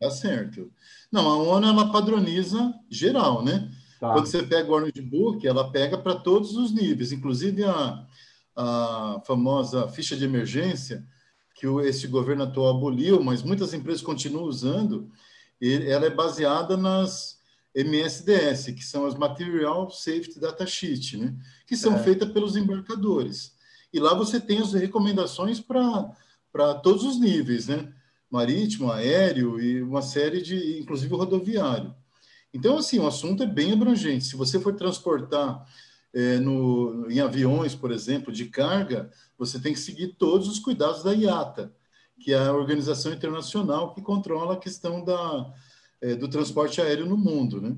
Tá 0.00 0.10
certo. 0.10 0.72
Não, 1.12 1.28
a 1.28 1.36
ONU 1.36 1.66
ela 1.66 1.92
padroniza 1.92 2.74
geral, 2.88 3.44
né? 3.44 3.70
Tá. 4.00 4.14
Quando 4.14 4.26
você 4.26 4.42
pega 4.42 4.70
o 4.70 4.74
Orange 4.74 5.02
Book, 5.02 5.46
ela 5.46 5.70
pega 5.70 5.98
para 5.98 6.14
todos 6.14 6.56
os 6.56 6.72
níveis, 6.72 7.12
inclusive 7.12 7.62
a, 7.64 8.06
a 8.56 9.22
famosa 9.26 9.86
ficha 9.88 10.16
de 10.16 10.24
emergência, 10.24 11.04
que 11.54 11.66
o, 11.66 11.82
esse 11.82 12.06
governo 12.06 12.44
atual 12.44 12.70
aboliu, 12.70 13.22
mas 13.22 13.42
muitas 13.42 13.74
empresas 13.74 14.00
continuam 14.00 14.44
usando, 14.44 15.12
ela 15.60 16.06
é 16.06 16.10
baseada 16.10 16.78
nas 16.78 17.38
MSDS, 17.74 18.72
que 18.72 18.82
são 18.82 19.04
as 19.04 19.14
Material 19.14 19.90
Safety 19.90 20.40
Data 20.40 20.66
Sheet, 20.66 21.18
né? 21.18 21.36
que 21.66 21.76
são 21.76 21.94
é. 21.94 21.98
feitas 22.02 22.32
pelos 22.32 22.56
embarcadores. 22.56 23.54
E 23.92 24.00
lá 24.00 24.14
você 24.14 24.40
tem 24.40 24.60
as 24.60 24.72
recomendações 24.72 25.60
para 25.60 26.74
todos 26.82 27.04
os 27.04 27.20
níveis, 27.20 27.66
né? 27.66 27.92
Marítimo, 28.30 28.92
aéreo 28.92 29.60
e 29.60 29.82
uma 29.82 30.02
série 30.02 30.40
de, 30.40 30.78
inclusive 30.78 31.14
rodoviário. 31.14 31.94
Então, 32.54 32.78
assim, 32.78 32.98
o 32.98 33.06
assunto 33.06 33.42
é 33.42 33.46
bem 33.46 33.72
abrangente. 33.72 34.24
Se 34.24 34.36
você 34.36 34.58
for 34.60 34.74
transportar 34.74 35.66
é, 36.12 36.38
no, 36.38 37.10
em 37.10 37.20
aviões, 37.20 37.74
por 37.74 37.90
exemplo, 37.90 38.32
de 38.32 38.46
carga, 38.46 39.10
você 39.38 39.58
tem 39.58 39.72
que 39.72 39.78
seguir 39.78 40.14
todos 40.18 40.48
os 40.48 40.58
cuidados 40.58 41.02
da 41.02 41.12
IATA, 41.12 41.72
que 42.18 42.32
é 42.32 42.38
a 42.38 42.52
organização 42.52 43.12
internacional 43.12 43.94
que 43.94 44.02
controla 44.02 44.54
a 44.54 44.58
questão 44.58 45.04
da, 45.04 45.52
é, 46.00 46.14
do 46.14 46.28
transporte 46.28 46.80
aéreo 46.80 47.06
no 47.06 47.16
mundo, 47.16 47.60
né? 47.60 47.76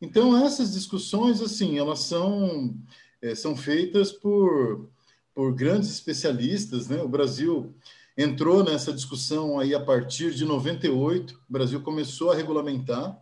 Então, 0.00 0.36
essas 0.44 0.72
discussões, 0.72 1.40
assim, 1.40 1.76
elas 1.76 2.00
são, 2.00 2.76
é, 3.20 3.34
são 3.34 3.56
feitas 3.56 4.12
por, 4.12 4.88
por 5.34 5.52
grandes 5.54 5.90
especialistas, 5.90 6.88
né? 6.88 7.02
O 7.02 7.08
Brasil 7.08 7.74
entrou 8.18 8.64
nessa 8.64 8.92
discussão 8.92 9.60
aí 9.60 9.72
a 9.72 9.78
partir 9.78 10.34
de 10.34 10.44
98, 10.44 11.34
o 11.34 11.52
Brasil 11.52 11.80
começou 11.80 12.32
a 12.32 12.34
regulamentar. 12.34 13.16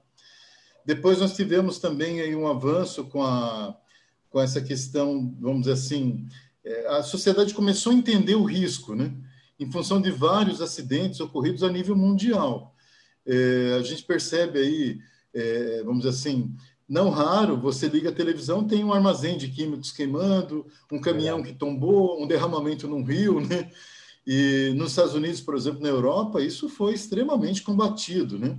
Depois 0.87 1.19
nós 1.19 1.37
tivemos 1.37 1.79
também 1.79 2.23
aí 2.23 2.35
um 2.35 2.49
avanço 2.49 3.05
com, 3.05 3.23
a, 3.23 3.77
com 4.31 4.41
essa 4.41 4.63
questão, 4.63 5.37
vamos 5.39 5.61
dizer 5.61 5.73
assim, 5.75 6.27
é, 6.65 6.87
a 6.97 7.03
sociedade 7.03 7.53
começou 7.53 7.93
a 7.93 7.95
entender 7.95 8.37
o 8.37 8.45
risco, 8.45 8.95
né? 8.95 9.13
Em 9.61 9.71
função 9.71 10.01
de 10.01 10.11
vários 10.11 10.63
acidentes 10.63 11.21
ocorridos 11.21 11.63
a 11.63 11.71
nível 11.71 11.95
mundial. 11.95 12.75
É, 13.27 13.77
a 13.79 13.83
gente 13.83 14.03
percebe 14.03 14.59
aí, 14.59 14.99
é, 15.35 15.83
vamos 15.85 16.05
dizer 16.05 16.17
assim, 16.17 16.57
não 16.89 17.11
raro, 17.11 17.61
você 17.61 17.87
liga 17.87 18.09
a 18.09 18.15
televisão, 18.15 18.67
tem 18.67 18.83
um 18.83 18.95
armazém 18.95 19.37
de 19.37 19.49
químicos 19.49 19.93
queimando, 19.93 20.67
um 20.91 21.01
caminhão 21.01 21.43
que 21.43 21.53
tombou, 21.53 22.23
um 22.23 22.27
derramamento 22.27 22.89
num 22.89 23.05
rio, 23.05 23.41
né? 23.47 23.71
E 24.27 24.73
nos 24.77 24.91
Estados 24.91 25.15
Unidos, 25.15 25.41
por 25.41 25.55
exemplo, 25.55 25.81
na 25.81 25.89
Europa, 25.89 26.43
isso 26.43 26.69
foi 26.69 26.95
extremamente 26.95 27.63
combatido, 27.63 28.39
né? 28.39 28.59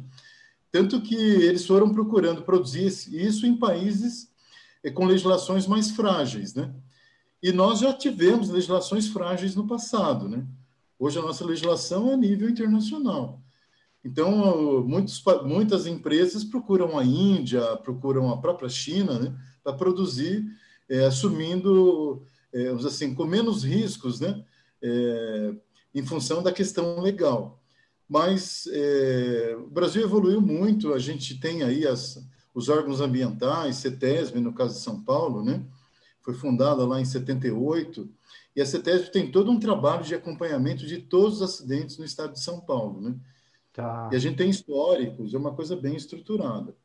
Tanto 0.72 1.02
que 1.02 1.16
eles 1.16 1.66
foram 1.66 1.92
procurando 1.92 2.44
produzir 2.44 2.86
isso 2.86 3.46
em 3.46 3.58
países 3.58 4.30
eh, 4.84 4.92
com 4.92 5.06
legislações 5.06 5.68
mais 5.68 5.92
frágeis, 5.92 6.54
né? 6.54 6.74
E 7.44 7.52
nós 7.52 7.80
já 7.80 7.94
tivemos 7.94 8.50
legislações 8.50 9.08
frágeis 9.08 9.56
no 9.56 9.68
passado, 9.68 10.30
né? 10.30 10.46
Hoje 10.98 11.20
a 11.20 11.22
nossa 11.22 11.46
legislação 11.46 12.10
é 12.10 12.14
a 12.14 12.18
nível 12.18 12.50
internacional. 12.50 13.42
Então, 14.04 14.84
muitos, 14.84 15.22
muitas 15.44 15.86
empresas 15.86 16.44
procuram 16.44 16.98
a 16.98 17.04
Índia, 17.04 17.62
procuram 17.78 18.32
a 18.32 18.38
própria 18.38 18.70
China, 18.70 19.20
né, 19.20 19.36
para 19.64 19.74
produzir, 19.74 20.46
é, 20.88 21.06
assumindo, 21.06 22.24
é, 22.54 22.70
assim, 22.70 23.14
com 23.14 23.26
menos 23.26 23.64
riscos, 23.64 24.22
né, 24.22 24.44
é, 24.82 25.54
em 25.94 26.06
função 26.06 26.44
da 26.44 26.52
questão 26.52 27.00
legal. 27.02 27.62
Mas 28.08 28.68
é, 28.72 29.56
o 29.58 29.68
Brasil 29.68 30.04
evoluiu 30.04 30.40
muito, 30.40 30.94
a 30.94 31.00
gente 31.00 31.40
tem 31.40 31.64
aí 31.64 31.86
as, 31.86 32.24
os 32.54 32.70
órgãos 32.70 33.02
ambientais, 33.02 33.78
CETESB, 33.78 34.40
no 34.40 34.54
caso 34.54 34.76
de 34.76 34.82
São 34.82 35.04
Paulo, 35.04 35.44
né? 35.44 35.64
foi 36.22 36.34
fundada 36.34 36.86
lá 36.86 37.00
em 37.00 37.06
78, 37.06 38.10
e 38.54 38.62
a 38.62 38.66
CETESB 38.66 39.12
tem 39.12 39.32
todo 39.32 39.50
um 39.50 39.60
trabalho 39.60 40.04
de 40.04 40.14
acompanhamento 40.14 40.86
de 40.86 40.98
todos 40.98 41.36
os 41.36 41.42
acidentes 41.42 41.98
no 41.98 42.04
estado 42.04 42.34
de 42.34 42.42
São 42.42 42.60
Paulo. 42.60 43.00
Né? 43.00 43.16
Tá. 43.72 44.10
E 44.12 44.16
a 44.16 44.20
gente 44.20 44.36
tem 44.36 44.50
históricos, 44.50 45.34
é 45.34 45.38
uma 45.38 45.54
coisa 45.54 45.76
bem 45.76 45.96
estruturada. 45.96 46.76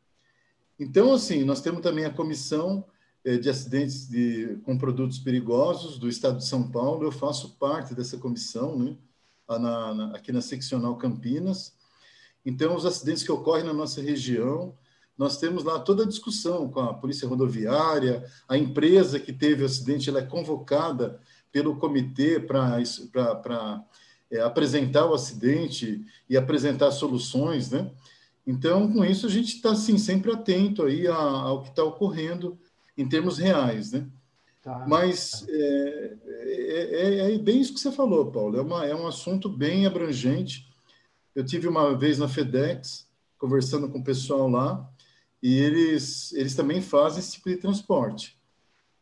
Então, 0.78 1.12
assim, 1.12 1.42
nós 1.44 1.60
temos 1.60 1.80
também 1.80 2.04
a 2.04 2.12
comissão 2.12 2.84
de 3.24 3.48
acidentes 3.48 4.08
de, 4.08 4.58
com 4.64 4.76
produtos 4.76 5.18
perigosos 5.18 5.98
do 5.98 6.08
Estado 6.08 6.38
de 6.38 6.46
São 6.46 6.70
Paulo. 6.70 7.04
Eu 7.04 7.12
faço 7.12 7.56
parte 7.56 7.94
dessa 7.94 8.18
comissão, 8.18 8.76
né? 8.78 8.96
Na, 9.48 9.94
na, 9.94 10.16
aqui 10.16 10.32
na 10.32 10.40
seccional 10.40 10.96
Campinas. 10.96 11.74
Então, 12.44 12.74
os 12.74 12.86
acidentes 12.86 13.22
que 13.22 13.30
ocorrem 13.30 13.64
na 13.64 13.74
nossa 13.74 14.00
região, 14.00 14.74
nós 15.16 15.38
temos 15.38 15.62
lá 15.62 15.78
toda 15.78 16.04
a 16.04 16.08
discussão 16.08 16.70
com 16.70 16.80
a 16.80 16.94
Polícia 16.94 17.28
Rodoviária, 17.28 18.24
a 18.48 18.56
empresa 18.56 19.20
que 19.20 19.32
teve 19.32 19.62
o 19.62 19.66
acidente, 19.66 20.08
ela 20.08 20.20
é 20.20 20.26
convocada 20.26 21.20
pelo 21.52 21.76
comitê 21.76 22.40
para 22.40 23.84
é, 24.30 24.40
apresentar 24.40 25.06
o 25.06 25.14
acidente 25.14 26.04
e 26.28 26.36
apresentar 26.36 26.90
soluções, 26.90 27.70
né? 27.70 27.90
Então, 28.44 28.92
com 28.92 29.04
isso, 29.04 29.26
a 29.26 29.30
gente 29.30 29.54
está, 29.54 29.72
assim, 29.72 29.98
sempre 29.98 30.32
atento 30.32 30.82
aí 30.82 31.06
ao 31.06 31.62
que 31.62 31.68
está 31.68 31.84
ocorrendo 31.84 32.58
em 32.96 33.08
termos 33.08 33.38
reais, 33.38 33.92
né? 33.92 34.06
Tá. 34.62 34.84
Mas 34.86 35.46
é, 35.48 36.16
é, 36.28 37.28
é, 37.30 37.34
é, 37.34 37.38
bem 37.38 37.60
isso 37.60 37.74
que 37.74 37.80
você 37.80 37.90
falou, 37.90 38.30
Paulo. 38.30 38.56
É, 38.56 38.62
uma, 38.62 38.86
é 38.86 38.94
um 38.94 39.06
assunto 39.06 39.48
bem 39.48 39.86
abrangente. 39.86 40.68
Eu 41.34 41.44
tive 41.44 41.66
uma 41.66 41.96
vez 41.96 42.18
na 42.18 42.28
FedEx, 42.28 43.08
conversando 43.38 43.88
com 43.88 43.98
o 43.98 44.04
pessoal 44.04 44.48
lá, 44.48 44.88
e 45.42 45.58
eles, 45.58 46.32
eles 46.34 46.54
também 46.54 46.80
fazem 46.80 47.18
esse 47.18 47.32
tipo 47.32 47.48
de 47.48 47.56
transporte. 47.56 48.38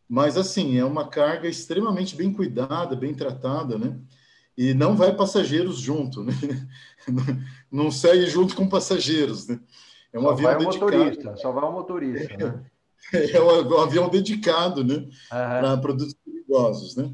Mas, 0.09 0.37
assim, 0.37 0.79
é 0.79 0.85
uma 0.85 1.09
carga 1.09 1.47
extremamente 1.49 2.17
bem 2.17 2.33
cuidada, 2.33 2.97
bem 2.97 3.15
tratada, 3.15 3.79
né? 3.79 4.01
e 4.61 4.75
não 4.75 4.95
vai 4.95 5.17
passageiros 5.17 5.79
junto, 5.79 6.23
né? 6.23 6.35
não 7.73 7.91
segue 7.91 8.27
junto 8.27 8.55
com 8.55 8.69
passageiros, 8.69 9.49
né? 9.49 9.59
É 10.13 10.19
um 10.19 10.23
só 10.23 10.31
avião 10.33 10.51
vai 10.51 10.59
dedicado. 10.59 10.85
Motorista, 10.85 11.37
só 11.39 11.51
vai 11.51 11.65
o 11.65 11.73
motorista, 11.73 12.37
né? 12.37 12.65
É 13.13 13.41
um, 13.41 13.81
avião 13.81 14.09
dedicado, 14.09 14.85
né? 14.85 14.95
Uhum. 14.95 15.09
Para 15.29 15.77
produtos 15.79 16.15
perigosos, 16.25 16.97
né? 16.97 17.11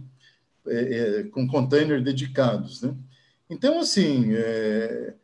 É, 0.66 0.98
é, 0.98 1.22
com 1.24 1.46
container 1.46 2.02
dedicados, 2.02 2.82
né? 2.82 2.94
Então, 3.48 3.78
assim, 3.78 4.34
é, 4.34 5.14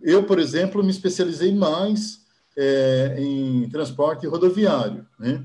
eu, 0.00 0.24
por 0.24 0.38
exemplo, 0.38 0.82
me 0.82 0.90
especializei 0.90 1.54
mais 1.54 2.20
é, 2.56 3.16
em 3.18 3.68
transporte 3.68 4.26
rodoviário, 4.26 5.06
né? 5.18 5.44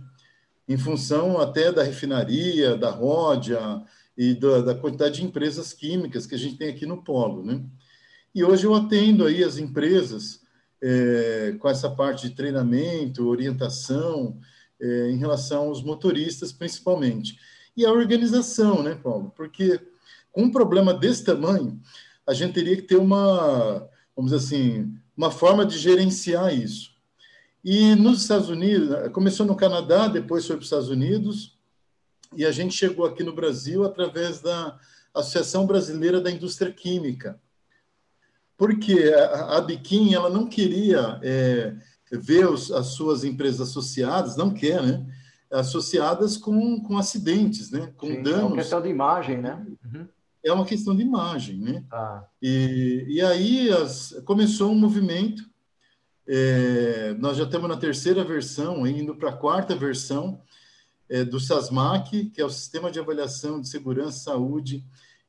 Em 0.68 0.78
função 0.78 1.40
até 1.40 1.72
da 1.72 1.84
refinaria, 1.84 2.76
da 2.76 2.90
Ródia 2.90 3.84
e 4.18 4.34
da, 4.34 4.62
da 4.62 4.76
quantidade 4.76 5.16
de 5.16 5.26
empresas 5.26 5.74
químicas 5.74 6.26
que 6.26 6.34
a 6.34 6.38
gente 6.38 6.58
tem 6.58 6.70
aqui 6.70 6.86
no 6.86 7.04
Polo, 7.04 7.44
né? 7.44 7.62
E 8.34 8.44
hoje 8.44 8.66
eu 8.66 8.74
atendo 8.74 9.26
aí 9.26 9.44
as 9.44 9.58
empresas 9.58 10.42
é, 10.82 11.56
com 11.60 11.70
essa 11.70 11.90
parte 11.90 12.30
de 12.30 12.36
treinamento, 12.36 13.28
orientação, 13.28 14.40
é, 14.80 15.10
em 15.10 15.18
relação 15.18 15.68
aos 15.68 15.84
motoristas, 15.84 16.52
principalmente. 16.52 17.40
E 17.76 17.86
a 17.86 17.92
organização, 17.92 18.84
né, 18.84 18.96
Paulo? 18.96 19.32
Porque 19.36 19.80
com 20.32 20.44
um 20.44 20.52
problema 20.52 20.94
desse 20.94 21.24
tamanho, 21.24 21.80
a 22.28 22.34
gente 22.34 22.54
teria 22.54 22.76
que 22.76 22.82
ter 22.82 22.98
uma, 22.98 23.88
vamos 24.16 24.32
dizer 24.32 24.46
assim, 24.46 24.94
uma 25.16 25.32
forma 25.32 25.66
de 25.66 25.78
gerenciar 25.78 26.54
isso. 26.54 26.94
E 27.64 27.96
nos 27.96 28.22
Estados 28.22 28.50
Unidos, 28.50 29.12
começou 29.12 29.46
no 29.46 29.56
Canadá, 29.56 30.08
depois 30.08 30.46
foi 30.46 30.56
para 30.56 30.62
os 30.62 30.68
Estados 30.68 30.90
Unidos, 30.90 31.58
e 32.36 32.46
a 32.46 32.52
gente 32.52 32.76
chegou 32.76 33.06
aqui 33.06 33.24
no 33.24 33.34
Brasil 33.34 33.84
através 33.84 34.42
da 34.42 34.78
Associação 35.14 35.66
Brasileira 35.66 36.20
da 36.20 36.30
Indústria 36.30 36.72
Química. 36.72 37.40
Porque 38.58 39.14
a, 39.14 39.58
a 39.58 39.62
Biquim, 39.62 40.14
ela 40.14 40.30
não 40.30 40.48
queria 40.48 41.20
é, 41.22 41.76
ver 42.12 42.48
os, 42.48 42.72
as 42.72 42.88
suas 42.88 43.24
empresas 43.24 43.70
associadas, 43.70 44.36
não 44.36 44.54
quer, 44.54 44.82
né? 44.82 45.06
Associadas 45.52 46.38
com, 46.38 46.82
com 46.82 46.98
acidentes, 46.98 47.72
né? 47.72 47.94
Com 47.98 48.08
Sim, 48.08 48.24
danos. 48.24 48.42
É 48.42 48.46
uma 48.46 48.56
questão 48.56 48.82
de 48.82 48.90
imagem, 48.90 49.42
né? 49.42 49.66
Uhum. 49.84 50.08
É 50.44 50.54
uma 50.54 50.66
questão 50.66 50.96
de 50.96 51.02
imagem, 51.02 51.58
né? 51.58 51.84
Ah. 51.92 52.24
E, 52.42 53.06
e 53.08 53.22
aí 53.22 53.70
as, 53.72 54.12
começou 54.26 54.72
um 54.72 54.76
movimento. 54.76 55.44
É, 56.28 57.16
nós 57.20 57.38
já 57.38 57.44
estamos 57.44 57.70
na 57.70 57.78
terceira 57.78 58.24
versão, 58.24 58.86
indo 58.88 59.16
para 59.16 59.30
a 59.30 59.38
quarta 59.38 59.76
versão 59.76 60.42
é, 61.10 61.24
do 61.24 61.40
SASMAC, 61.40 62.26
que 62.32 62.42
é 62.42 62.46
o 62.46 62.50
Sistema 62.50 62.92
de 62.92 63.00
Avaliação 63.00 63.60
de 63.60 63.68
Segurança, 63.68 64.20
Saúde, 64.20 64.84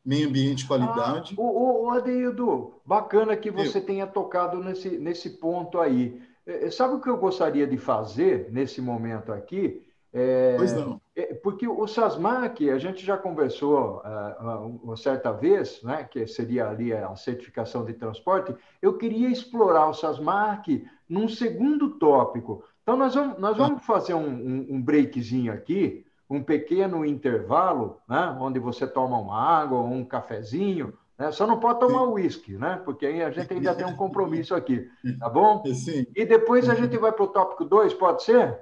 Meio 0.06 0.28
Ambiente 0.28 0.62
e 0.62 0.66
Qualidade. 0.68 1.34
Ah, 1.36 1.40
o, 1.42 1.86
o 1.86 1.90
Adeildo, 1.90 2.74
bacana 2.86 3.36
que 3.36 3.50
você 3.50 3.78
Eu. 3.78 3.84
tenha 3.84 4.06
tocado 4.06 4.62
nesse, 4.62 4.90
nesse 4.98 5.30
ponto 5.30 5.80
aí. 5.80 6.22
É, 6.46 6.66
é, 6.66 6.70
sabe 6.70 6.94
o 6.94 7.00
que 7.00 7.10
eu 7.10 7.16
gostaria 7.16 7.66
de 7.66 7.76
fazer 7.76 8.48
nesse 8.52 8.80
momento 8.80 9.32
aqui? 9.32 9.82
É, 10.12 10.54
pois 10.56 10.72
não. 10.72 11.00
É, 11.16 11.34
porque 11.34 11.66
o 11.66 11.86
SASMAC, 11.88 12.70
a 12.70 12.78
gente 12.78 13.04
já 13.04 13.16
conversou 13.18 14.00
uh, 14.04 14.80
uma 14.82 14.96
certa 14.96 15.32
vez, 15.32 15.82
né, 15.82 16.04
que 16.04 16.24
seria 16.26 16.68
ali 16.68 16.92
a 16.92 17.14
certificação 17.16 17.84
de 17.84 17.92
transporte, 17.92 18.54
eu 18.80 18.96
queria 18.96 19.28
explorar 19.28 19.88
o 19.88 19.94
SASMAC 19.94 20.86
num 21.08 21.28
segundo 21.28 21.98
tópico. 21.98 22.62
Então, 22.82 22.96
nós 22.96 23.14
vamos, 23.14 23.38
nós 23.38 23.56
vamos 23.56 23.84
fazer 23.84 24.14
um, 24.14 24.28
um, 24.28 24.66
um 24.70 24.82
breakzinho 24.82 25.52
aqui, 25.52 26.06
um 26.28 26.42
pequeno 26.42 27.04
intervalo, 27.04 28.00
né, 28.08 28.36
onde 28.40 28.58
você 28.58 28.86
toma 28.86 29.18
uma 29.18 29.40
água 29.40 29.78
ou 29.78 29.86
um 29.86 30.04
cafezinho, 30.04 30.92
né? 31.18 31.32
Só 31.32 31.46
não 31.46 31.58
pode 31.58 31.80
tomar 31.80 32.02
uísque, 32.04 32.52
né? 32.58 32.80
Porque 32.84 33.06
aí 33.06 33.22
a 33.22 33.30
gente 33.30 33.52
ainda 33.52 33.74
tem 33.74 33.86
um 33.86 33.96
compromisso 33.96 34.54
aqui, 34.54 34.86
tá 35.18 35.28
bom? 35.28 35.64
Sim. 35.74 36.06
E 36.14 36.24
depois 36.26 36.68
a 36.68 36.74
gente 36.74 36.96
vai 36.98 37.10
para 37.10 37.24
o 37.24 37.28
tópico 37.28 37.64
2, 37.64 37.94
pode 37.94 38.22
ser? 38.22 38.60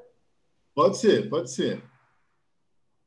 Pode 0.75 0.97
ser, 0.97 1.29
pode 1.29 1.51
ser. 1.51 1.83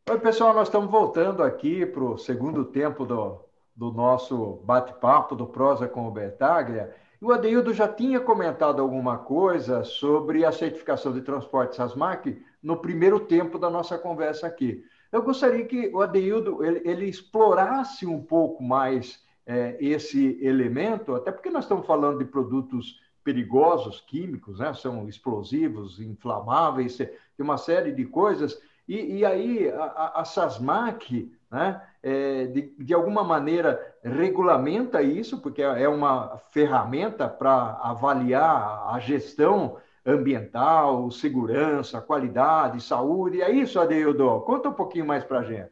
Oi, 0.09 0.19
pessoal, 0.19 0.53
nós 0.53 0.67
estamos 0.67 0.89
voltando 0.89 1.43
aqui 1.43 1.85
para 1.85 2.03
o 2.03 2.17
segundo 2.17 2.65
tempo 2.65 3.05
do, 3.05 3.41
do 3.75 3.91
nosso 3.91 4.61
bate-papo 4.63 5.35
do 5.35 5.47
Prosa 5.47 5.87
com 5.87 6.07
o 6.07 6.11
Bertaglia. 6.11 6.95
E 7.21 7.25
o 7.25 7.31
Adeildo 7.31 7.73
já 7.73 7.87
tinha 7.87 8.19
comentado 8.19 8.81
alguma 8.81 9.17
coisa 9.17 9.83
sobre 9.83 10.45
a 10.45 10.51
certificação 10.51 11.11
de 11.11 11.21
transporte 11.21 11.75
SASMAC 11.75 12.41
no 12.61 12.77
primeiro 12.77 13.19
tempo 13.19 13.57
da 13.57 13.69
nossa 13.69 13.97
conversa 13.97 14.47
aqui. 14.47 14.83
Eu 15.11 15.21
gostaria 15.21 15.65
que 15.65 15.89
o 15.93 16.01
Adeildo 16.01 16.63
ele, 16.63 16.81
ele 16.83 17.05
explorasse 17.05 18.05
um 18.05 18.21
pouco 18.21 18.61
mais 18.63 19.23
é, 19.45 19.77
esse 19.79 20.37
elemento, 20.41 21.15
até 21.15 21.31
porque 21.31 21.49
nós 21.49 21.63
estamos 21.63 21.85
falando 21.85 22.19
de 22.19 22.25
produtos 22.25 22.99
perigosos, 23.23 24.01
químicos, 24.01 24.59
né? 24.59 24.73
são 24.73 25.07
explosivos, 25.07 25.99
inflamáveis, 25.99 26.97
tem 26.97 27.09
uma 27.39 27.57
série 27.57 27.91
de 27.91 28.05
coisas, 28.05 28.61
e, 28.87 29.17
e 29.17 29.25
aí 29.25 29.69
a, 29.69 30.21
a 30.21 30.25
SASMAC, 30.25 31.31
né, 31.51 31.81
é, 32.01 32.45
de, 32.45 32.73
de 32.77 32.93
alguma 32.93 33.23
maneira, 33.23 33.95
regulamenta 34.03 35.01
isso, 35.01 35.39
porque 35.39 35.61
é 35.61 35.87
uma 35.89 36.37
ferramenta 36.51 37.27
para 37.27 37.79
avaliar 37.81 38.87
a 38.93 38.99
gestão 38.99 39.77
ambiental, 40.07 41.11
segurança, 41.11 41.99
qualidade, 41.99 42.81
saúde. 42.81 43.41
É 43.41 43.51
isso, 43.51 43.77
Adeildo? 43.77 44.39
Conta 44.41 44.69
um 44.69 44.73
pouquinho 44.73 45.05
mais 45.05 45.25
para 45.25 45.39
a 45.39 45.43
gente. 45.43 45.71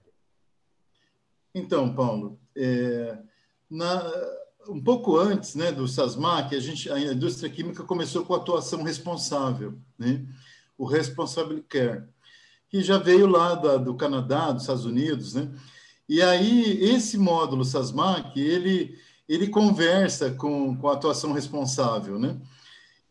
Então, 1.53 1.95
Paulo, 1.95 2.37
é, 2.53 3.17
na, 3.69 4.11
um 4.67 4.83
pouco 4.83 5.17
antes 5.17 5.55
né, 5.55 5.71
do 5.71 5.87
SASMAC, 5.87 6.53
a, 6.53 6.59
gente, 6.59 6.91
a 6.91 6.99
indústria 6.99 7.49
química 7.49 7.83
começou 7.83 8.25
com 8.25 8.33
a 8.33 8.37
atuação 8.37 8.83
responsável, 8.83 9.79
né, 9.97 10.25
o 10.77 10.85
Responsible 10.85 11.61
Care, 11.61 12.03
que 12.69 12.83
já 12.83 12.97
veio 12.97 13.27
lá 13.27 13.55
da, 13.55 13.77
do 13.77 13.95
Canadá, 13.95 14.51
dos 14.51 14.63
Estados 14.63 14.83
Unidos. 14.83 15.33
Né, 15.33 15.49
e 16.09 16.21
aí, 16.21 16.83
esse 16.83 17.17
módulo 17.17 17.63
SASMAC, 17.63 18.37
ele, 18.37 18.99
ele 19.29 19.47
conversa 19.47 20.31
com, 20.31 20.75
com 20.75 20.89
a 20.89 20.93
atuação 20.93 21.31
responsável. 21.31 22.19
Né? 22.19 22.37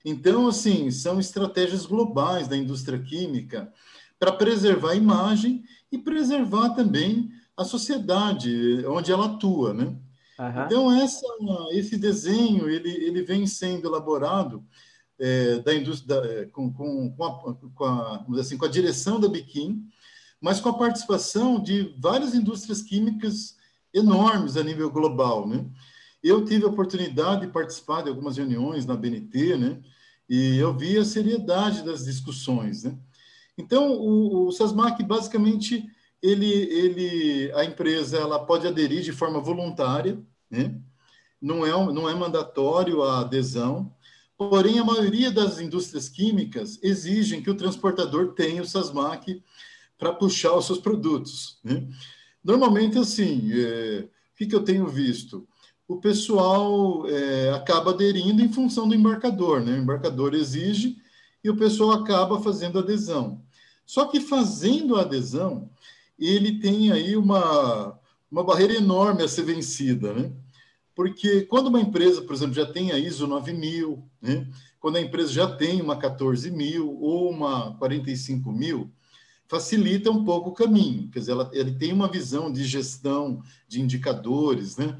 Então, 0.04 0.46
assim, 0.48 0.90
são 0.90 1.18
estratégias 1.18 1.86
globais 1.86 2.46
da 2.46 2.56
indústria 2.56 2.98
química 2.98 3.72
para 4.18 4.32
preservar 4.32 4.90
a 4.90 4.96
imagem 4.96 5.64
e 5.90 5.98
preservar 5.98 6.70
também 6.70 7.30
a 7.56 7.64
sociedade 7.64 8.84
onde 8.86 9.10
ela 9.10 9.26
atua, 9.26 9.72
né? 9.72 9.96
Uhum. 10.38 10.64
Então, 10.66 10.92
essa, 10.92 11.26
esse 11.70 11.96
desenho 11.96 12.68
ele, 12.68 12.90
ele 12.90 13.22
vem 13.22 13.46
sendo 13.46 13.86
elaborado 13.86 14.64
é, 15.18 15.58
da 15.60 15.74
indústria, 15.74 16.16
é, 16.16 16.44
com, 16.46 16.72
com, 16.72 17.10
com, 17.12 17.24
a, 17.24 17.54
com, 17.54 17.84
a, 17.84 18.24
assim, 18.40 18.58
com 18.58 18.64
a 18.64 18.70
direção 18.70 19.20
da 19.20 19.28
Biquim, 19.28 19.86
mas 20.40 20.60
com 20.60 20.68
a 20.68 20.78
participação 20.78 21.62
de 21.62 21.94
várias 21.98 22.34
indústrias 22.34 22.82
químicas 22.82 23.56
enormes 23.92 24.56
a 24.56 24.62
nível 24.62 24.90
global. 24.90 25.48
Né? 25.48 25.64
Eu 26.22 26.44
tive 26.44 26.64
a 26.64 26.68
oportunidade 26.68 27.46
de 27.46 27.52
participar 27.52 28.02
de 28.02 28.08
algumas 28.08 28.36
reuniões 28.36 28.84
na 28.84 28.96
BNT, 28.96 29.56
né? 29.56 29.80
E 30.28 30.56
eu 30.56 30.76
vi 30.76 30.96
a 30.96 31.04
seriedade 31.04 31.82
das 31.82 32.04
discussões. 32.04 32.84
Né? 32.84 32.96
Então, 33.56 33.92
o, 33.92 34.48
o 34.48 35.04
basicamente, 35.04 35.84
ele, 36.22 36.46
ele, 36.46 37.52
a 37.52 37.64
empresa 37.64 38.18
ela 38.18 38.44
pode 38.44 38.66
aderir 38.66 39.02
de 39.02 39.12
forma 39.12 39.40
voluntária, 39.40 40.18
né? 40.50 40.74
não, 41.40 41.64
é, 41.64 41.70
não 41.92 42.08
é 42.08 42.14
mandatório 42.14 43.02
a 43.02 43.20
adesão, 43.20 43.94
porém 44.36 44.78
a 44.78 44.84
maioria 44.84 45.30
das 45.30 45.60
indústrias 45.60 46.08
químicas 46.08 46.78
exigem 46.82 47.42
que 47.42 47.50
o 47.50 47.56
transportador 47.56 48.32
tenha 48.32 48.62
o 48.62 48.66
SASMAC 48.66 49.42
para 49.98 50.12
puxar 50.12 50.54
os 50.54 50.66
seus 50.66 50.78
produtos. 50.78 51.58
Né? 51.62 51.86
Normalmente, 52.42 52.98
assim, 52.98 53.50
é, 53.52 54.08
o 54.32 54.36
que, 54.36 54.46
que, 54.46 54.54
eu 54.54 54.64
tenho 54.64 54.86
visto? 54.86 55.46
O 55.86 55.98
pessoal 55.98 57.06
é, 57.08 57.50
acaba 57.52 57.90
aderindo 57.90 58.42
em 58.42 58.52
função 58.52 58.88
do 58.88 58.94
embarcador, 58.94 59.60
né? 59.60 59.72
o 59.72 59.82
embarcador 59.82 60.34
exige 60.34 60.96
e 61.42 61.50
o 61.50 61.56
pessoal 61.56 61.92
acaba 61.92 62.40
fazendo 62.40 62.78
adesão. 62.78 63.42
Só 63.84 64.06
que 64.06 64.18
fazendo 64.20 64.96
a 64.96 65.02
adesão, 65.02 65.70
ele 66.18 66.58
tem 66.58 66.90
aí 66.90 67.16
uma, 67.16 67.98
uma 68.30 68.42
barreira 68.42 68.74
enorme 68.74 69.22
a 69.22 69.28
ser 69.28 69.42
vencida, 69.42 70.14
né? 70.14 70.32
Porque 70.94 71.42
quando 71.42 71.66
uma 71.66 71.80
empresa, 71.80 72.22
por 72.22 72.34
exemplo, 72.34 72.54
já 72.54 72.64
tem 72.64 72.92
a 72.92 72.98
ISO 72.98 73.26
9000, 73.26 74.02
né? 74.22 74.46
quando 74.78 74.96
a 74.96 75.00
empresa 75.00 75.32
já 75.32 75.56
tem 75.56 75.80
uma 75.80 75.96
14000 75.96 76.98
ou 77.00 77.30
uma 77.30 77.76
45000, 77.78 78.90
facilita 79.48 80.10
um 80.10 80.24
pouco 80.24 80.50
o 80.50 80.54
caminho. 80.54 81.08
Quer 81.10 81.18
dizer, 81.18 81.32
ela, 81.32 81.50
ele 81.52 81.72
tem 81.72 81.92
uma 81.92 82.06
visão 82.06 82.52
de 82.52 82.64
gestão 82.64 83.42
de 83.66 83.80
indicadores, 83.80 84.76
né? 84.76 84.98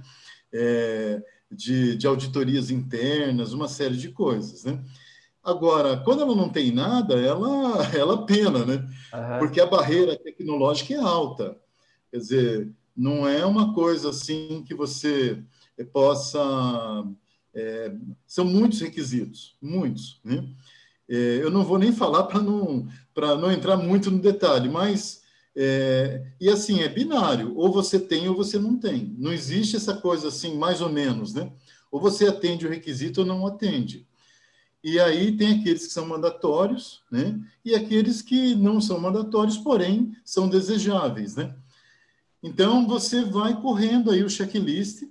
É, 0.55 1.21
de, 1.51 1.97
de 1.97 2.07
auditorias 2.07 2.71
internas, 2.71 3.53
uma 3.53 3.69
série 3.69 3.97
de 3.97 4.11
coisas, 4.11 4.65
né? 4.65 4.81
Agora, 5.45 5.99
quando 5.99 6.23
ela 6.23 6.35
não 6.35 6.49
tem 6.49 6.73
nada, 6.73 7.21
ela, 7.21 7.87
ela 7.95 8.25
pena, 8.25 8.65
né? 8.65 8.77
Uhum. 9.13 9.39
Porque 9.41 9.61
a 9.61 9.67
barreira 9.67 10.17
tecnológica 10.17 10.95
é 10.95 10.99
alta. 10.99 11.57
Quer 12.11 12.19
dizer, 12.19 12.73
Não 12.97 13.29
é 13.29 13.45
uma 13.45 13.75
coisa 13.75 14.11
assim 14.11 14.65
que 14.67 14.75
você 14.75 15.43
possa. 15.93 17.05
É, 17.53 17.93
são 18.27 18.45
muitos 18.45 18.81
requisitos, 18.81 19.57
muitos. 19.61 20.21
Né? 20.25 20.49
É, 21.09 21.41
eu 21.43 21.51
não 21.51 21.65
vou 21.65 21.79
nem 21.79 21.93
falar 21.93 22.25
para 22.25 22.41
não, 22.41 22.89
não 23.17 23.53
entrar 23.53 23.77
muito 23.77 24.11
no 24.11 24.19
detalhe, 24.19 24.69
mas. 24.69 25.24
É, 25.57 26.27
e 26.41 26.49
assim, 26.49 26.81
é 26.81 26.89
binário, 26.89 27.57
ou 27.57 27.73
você 27.73 27.99
tem 27.99 28.29
ou 28.29 28.35
você 28.35 28.59
não 28.59 28.77
tem. 28.77 29.15
Não 29.19 29.33
existe 29.33 29.77
essa 29.77 29.95
coisa 29.95 30.29
assim, 30.29 30.57
mais 30.57 30.81
ou 30.81 30.89
menos, 30.89 31.33
né? 31.33 31.53
Ou 31.91 32.01
você 32.01 32.27
atende 32.27 32.67
o 32.67 32.71
requisito 32.71 33.21
ou 33.21 33.27
não 33.27 33.47
atende. 33.47 34.07
E 34.83 35.01
aí 35.01 35.35
tem 35.37 35.61
aqueles 35.61 35.87
que 35.87 35.93
são 35.93 36.07
mandatórios, 36.07 37.03
né? 37.11 37.41
E 37.65 37.75
aqueles 37.75 38.21
que 38.21 38.55
não 38.55 38.81
são 38.81 39.01
mandatórios, 39.01 39.57
porém 39.57 40.15
são 40.25 40.49
desejáveis, 40.49 41.37
né? 41.37 41.55
Então 42.43 42.87
você 42.87 43.25
vai 43.25 43.59
correndo 43.59 44.11
aí 44.11 44.23
o 44.23 44.29
checklist, 44.29 45.05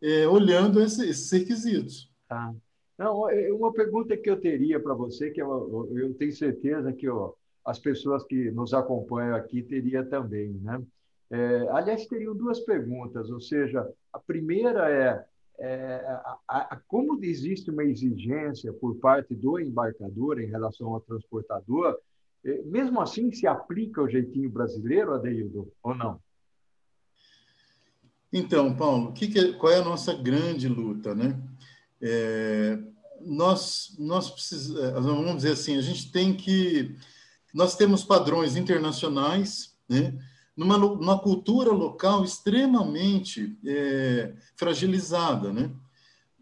é, 0.00 0.26
olhando 0.26 0.80
esses 0.80 1.30
requisitos. 1.30 2.10
Tá. 2.26 2.54
Não, 2.96 3.28
é, 3.28 3.52
uma 3.52 3.72
pergunta 3.72 4.16
que 4.16 4.30
eu 4.30 4.40
teria 4.40 4.80
para 4.80 4.94
você, 4.94 5.30
que 5.30 5.42
eu, 5.42 5.88
eu, 5.94 6.14
tenho 6.14 6.32
certeza 6.32 6.92
que 6.92 7.08
ó, 7.08 7.32
as 7.64 7.78
pessoas 7.78 8.24
que 8.24 8.50
nos 8.50 8.72
acompanham 8.74 9.36
aqui 9.36 9.62
teria 9.62 10.04
também, 10.04 10.50
né? 10.62 10.82
É, 11.30 11.68
aliás, 11.70 12.06
teriam 12.06 12.34
duas 12.34 12.58
perguntas, 12.60 13.30
ou 13.30 13.40
seja, 13.40 13.88
a 14.12 14.18
primeira 14.18 14.90
é, 14.90 15.24
é 15.60 15.94
a, 16.48 16.74
a, 16.74 16.80
como 16.88 17.22
existe 17.24 17.70
uma 17.70 17.84
exigência 17.84 18.72
por 18.72 18.96
parte 18.96 19.34
do 19.34 19.58
embarcador 19.60 20.40
em 20.40 20.46
relação 20.46 20.92
ao 20.92 21.00
transportador, 21.00 21.96
é, 22.44 22.62
mesmo 22.62 23.00
assim 23.00 23.30
se 23.30 23.46
aplica 23.46 24.02
o 24.02 24.08
jeitinho 24.08 24.50
brasileiro, 24.50 25.14
Adeildo, 25.14 25.72
ou 25.82 25.94
não? 25.94 26.20
Então, 28.32 28.74
Paulo, 28.76 29.12
que 29.12 29.28
que 29.28 29.38
é, 29.38 29.52
qual 29.52 29.72
é 29.72 29.78
a 29.78 29.84
nossa 29.84 30.14
grande 30.14 30.68
luta, 30.68 31.14
né? 31.14 31.40
É, 32.00 32.78
nós, 33.20 33.94
nós 33.98 34.30
precisamos, 34.30 34.80
é, 34.80 34.92
vamos 34.92 35.36
dizer 35.36 35.52
assim, 35.52 35.76
a 35.76 35.82
gente 35.82 36.10
tem 36.10 36.34
que. 36.34 36.96
Nós 37.52 37.76
temos 37.76 38.04
padrões 38.04 38.56
internacionais, 38.56 39.74
né? 39.88 40.14
numa, 40.56 40.76
numa 40.76 41.18
cultura 41.18 41.72
local 41.72 42.22
extremamente 42.22 43.56
é, 43.66 44.32
fragilizada, 44.56 45.52
né? 45.52 45.70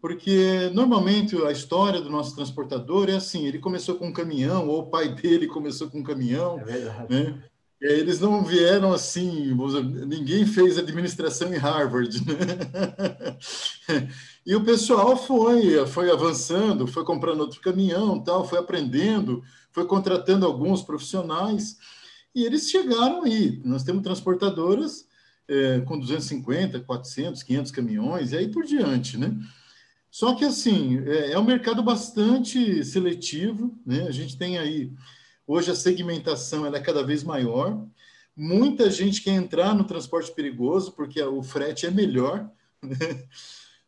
Porque 0.01 0.69
normalmente 0.73 1.35
a 1.43 1.51
história 1.51 2.01
do 2.01 2.09
nosso 2.09 2.35
transportador 2.35 3.09
é 3.09 3.15
assim: 3.15 3.45
ele 3.45 3.59
começou 3.59 3.95
com 3.95 4.07
um 4.07 4.13
caminhão, 4.13 4.67
ou 4.67 4.81
o 4.81 4.89
pai 4.89 5.09
dele 5.15 5.47
começou 5.47 5.89
com 5.89 5.99
um 5.99 6.03
caminhão, 6.03 6.59
é 6.59 6.65
né? 7.09 7.43
Eles 7.81 8.19
não 8.19 8.43
vieram 8.43 8.91
assim, 8.91 9.55
ninguém 10.05 10.45
fez 10.45 10.77
administração 10.77 11.53
em 11.53 11.57
Harvard, 11.57 12.19
né? 12.25 13.37
E 14.45 14.55
o 14.55 14.63
pessoal 14.63 15.15
foi, 15.15 15.85
foi 15.85 16.09
avançando, 16.09 16.87
foi 16.87 17.03
comprando 17.05 17.41
outro 17.41 17.61
caminhão, 17.61 18.19
tal, 18.19 18.47
foi 18.47 18.57
aprendendo, 18.57 19.43
foi 19.71 19.85
contratando 19.85 20.43
alguns 20.43 20.81
profissionais 20.81 21.77
e 22.33 22.43
eles 22.45 22.69
chegaram 22.69 23.23
aí. 23.23 23.61
Nós 23.63 23.83
temos 23.83 24.01
transportadoras 24.01 25.05
é, 25.47 25.81
com 25.81 25.99
250, 25.99 26.79
400, 26.79 27.43
500 27.43 27.71
caminhões 27.71 28.31
e 28.31 28.37
aí 28.37 28.47
por 28.47 28.63
diante, 28.63 29.17
né? 29.17 29.37
Só 30.09 30.33
que 30.33 30.45
assim 30.45 30.99
é, 31.05 31.33
é 31.33 31.39
um 31.39 31.43
mercado 31.43 31.83
bastante 31.83 32.83
seletivo, 32.83 33.77
né? 33.85 34.07
A 34.07 34.11
gente 34.11 34.37
tem 34.37 34.57
aí 34.57 34.91
hoje 35.49 35.71
a 35.71 35.75
segmentação 35.75 36.63
ela 36.63 36.77
é 36.77 36.81
cada 36.81 37.03
vez 37.03 37.23
maior. 37.23 37.83
Muita 38.37 38.91
gente 38.91 39.23
quer 39.23 39.31
entrar 39.31 39.73
no 39.73 39.83
transporte 39.83 40.31
perigoso 40.31 40.91
porque 40.91 41.19
o 41.23 41.41
frete 41.41 41.87
é 41.87 41.91
melhor. 41.91 42.47
Né? 42.83 42.95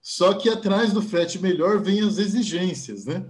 Só 0.01 0.33
que 0.33 0.49
atrás 0.49 0.91
do 0.91 1.03
frete 1.03 1.37
melhor 1.37 1.79
vem 1.79 2.01
as 2.01 2.17
exigências, 2.17 3.05
né? 3.05 3.23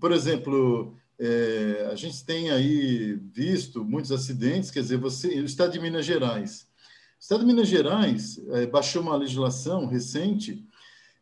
Por 0.00 0.10
exemplo, 0.10 0.96
é, 1.18 1.88
a 1.92 1.94
gente 1.94 2.24
tem 2.24 2.50
aí 2.50 3.14
visto 3.32 3.84
muitos 3.84 4.10
acidentes, 4.10 4.70
quer 4.70 4.80
dizer, 4.80 4.98
você, 4.98 5.28
o 5.40 5.44
Estado 5.44 5.72
de 5.72 5.78
Minas 5.80 6.04
Gerais. 6.04 6.66
O 7.18 7.22
Estado 7.22 7.40
de 7.40 7.46
Minas 7.46 7.68
Gerais 7.68 8.40
é, 8.50 8.66
baixou 8.66 9.00
uma 9.00 9.14
legislação 9.14 9.86
recente 9.86 10.66